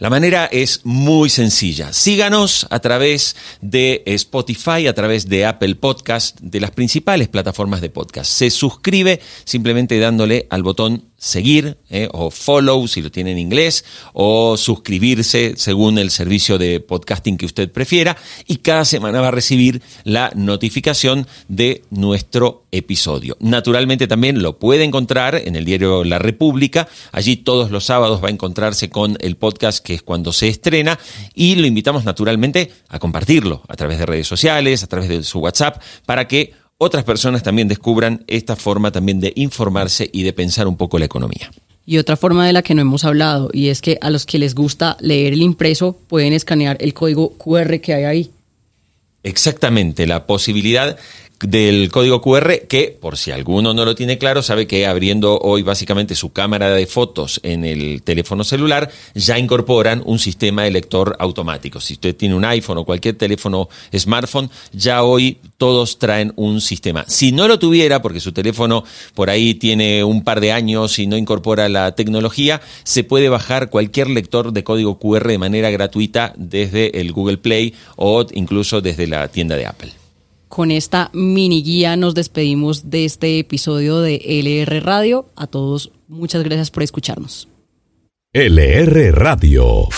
La 0.00 0.10
manera 0.10 0.46
es 0.46 0.82
muy 0.84 1.28
sencilla. 1.28 1.92
Síganos 1.92 2.68
a 2.70 2.78
través 2.78 3.34
de 3.60 4.04
Spotify, 4.06 4.86
a 4.86 4.94
través 4.94 5.28
de 5.28 5.44
Apple 5.44 5.74
Podcast, 5.74 6.38
de 6.40 6.60
las 6.60 6.70
principales 6.70 7.26
plataformas 7.26 7.80
de 7.80 7.90
podcast. 7.90 8.30
Se 8.30 8.50
suscribe 8.50 9.20
simplemente 9.42 9.98
dándole 9.98 10.46
al 10.50 10.62
botón 10.62 11.06
seguir 11.18 11.76
eh, 11.90 12.08
o 12.12 12.30
follow 12.30 12.86
si 12.86 13.02
lo 13.02 13.10
tiene 13.10 13.32
en 13.32 13.38
inglés 13.38 13.84
o 14.12 14.56
suscribirse 14.56 15.54
según 15.56 15.98
el 15.98 16.10
servicio 16.10 16.58
de 16.58 16.78
podcasting 16.78 17.36
que 17.36 17.44
usted 17.44 17.70
prefiera 17.70 18.16
y 18.46 18.58
cada 18.58 18.84
semana 18.84 19.20
va 19.20 19.28
a 19.28 19.32
recibir 19.32 19.82
la 20.04 20.30
notificación 20.36 21.26
de 21.48 21.82
nuestro 21.90 22.62
episodio. 22.70 23.36
Naturalmente 23.40 24.06
también 24.06 24.42
lo 24.42 24.58
puede 24.58 24.84
encontrar 24.84 25.34
en 25.34 25.56
el 25.56 25.64
diario 25.64 26.04
La 26.04 26.20
República, 26.20 26.88
allí 27.10 27.36
todos 27.36 27.72
los 27.72 27.84
sábados 27.84 28.22
va 28.22 28.28
a 28.28 28.32
encontrarse 28.32 28.88
con 28.88 29.16
el 29.20 29.36
podcast 29.36 29.84
que 29.84 29.94
es 29.94 30.02
cuando 30.02 30.32
se 30.32 30.48
estrena 30.48 31.00
y 31.34 31.56
lo 31.56 31.66
invitamos 31.66 32.04
naturalmente 32.04 32.70
a 32.88 33.00
compartirlo 33.00 33.62
a 33.66 33.74
través 33.74 33.98
de 33.98 34.06
redes 34.06 34.28
sociales, 34.28 34.84
a 34.84 34.86
través 34.86 35.08
de 35.08 35.24
su 35.24 35.40
WhatsApp 35.40 35.82
para 36.06 36.28
que 36.28 36.52
otras 36.78 37.04
personas 37.04 37.42
también 37.42 37.68
descubran 37.68 38.24
esta 38.28 38.56
forma 38.56 38.90
también 38.92 39.20
de 39.20 39.32
informarse 39.36 40.08
y 40.12 40.22
de 40.22 40.32
pensar 40.32 40.66
un 40.66 40.76
poco 40.76 40.98
la 40.98 41.04
economía. 41.04 41.50
Y 41.84 41.98
otra 41.98 42.16
forma 42.16 42.46
de 42.46 42.52
la 42.52 42.62
que 42.62 42.74
no 42.74 42.82
hemos 42.82 43.04
hablado, 43.04 43.50
y 43.52 43.68
es 43.68 43.80
que 43.80 43.98
a 44.00 44.10
los 44.10 44.26
que 44.26 44.38
les 44.38 44.54
gusta 44.54 44.96
leer 45.00 45.32
el 45.32 45.42
impreso 45.42 45.96
pueden 46.06 46.32
escanear 46.32 46.76
el 46.80 46.94
código 46.94 47.32
QR 47.38 47.80
que 47.80 47.94
hay 47.94 48.04
ahí. 48.04 48.30
Exactamente, 49.22 50.06
la 50.06 50.26
posibilidad 50.26 50.98
del 51.40 51.90
código 51.90 52.20
QR 52.20 52.66
que, 52.68 52.96
por 53.00 53.16
si 53.16 53.30
alguno 53.30 53.72
no 53.72 53.84
lo 53.84 53.94
tiene 53.94 54.18
claro, 54.18 54.42
sabe 54.42 54.66
que 54.66 54.86
abriendo 54.86 55.38
hoy 55.38 55.62
básicamente 55.62 56.14
su 56.14 56.32
cámara 56.32 56.70
de 56.70 56.86
fotos 56.86 57.40
en 57.42 57.64
el 57.64 58.02
teléfono 58.02 58.44
celular, 58.44 58.90
ya 59.14 59.38
incorporan 59.38 60.02
un 60.04 60.18
sistema 60.18 60.64
de 60.64 60.72
lector 60.72 61.16
automático. 61.18 61.80
Si 61.80 61.94
usted 61.94 62.16
tiene 62.16 62.34
un 62.34 62.44
iPhone 62.44 62.78
o 62.78 62.84
cualquier 62.84 63.16
teléfono 63.16 63.68
smartphone, 63.96 64.50
ya 64.72 65.02
hoy 65.04 65.38
todos 65.58 65.98
traen 65.98 66.32
un 66.36 66.60
sistema. 66.60 67.04
Si 67.06 67.32
no 67.32 67.46
lo 67.46 67.58
tuviera, 67.58 68.02
porque 68.02 68.20
su 68.20 68.32
teléfono 68.32 68.84
por 69.14 69.30
ahí 69.30 69.54
tiene 69.54 70.02
un 70.02 70.24
par 70.24 70.40
de 70.40 70.52
años 70.52 70.98
y 70.98 71.06
no 71.06 71.16
incorpora 71.16 71.68
la 71.68 71.94
tecnología, 71.94 72.60
se 72.82 73.04
puede 73.04 73.28
bajar 73.28 73.70
cualquier 73.70 74.10
lector 74.10 74.52
de 74.52 74.64
código 74.64 74.98
QR 74.98 75.28
de 75.28 75.38
manera 75.38 75.70
gratuita 75.70 76.32
desde 76.36 77.00
el 77.00 77.12
Google 77.12 77.38
Play 77.38 77.74
o 77.96 78.26
incluso 78.32 78.80
desde 78.80 79.06
la 79.06 79.28
tienda 79.28 79.56
de 79.56 79.66
Apple. 79.66 80.07
Con 80.48 80.70
esta 80.70 81.10
mini 81.12 81.62
guía 81.62 81.96
nos 81.96 82.14
despedimos 82.14 82.90
de 82.90 83.04
este 83.04 83.38
episodio 83.38 84.00
de 84.00 84.16
LR 84.24 84.80
Radio. 84.80 85.26
A 85.36 85.46
todos, 85.46 85.92
muchas 86.08 86.42
gracias 86.42 86.70
por 86.70 86.82
escucharnos. 86.82 87.48
LR 88.32 89.12
Radio. 89.12 89.88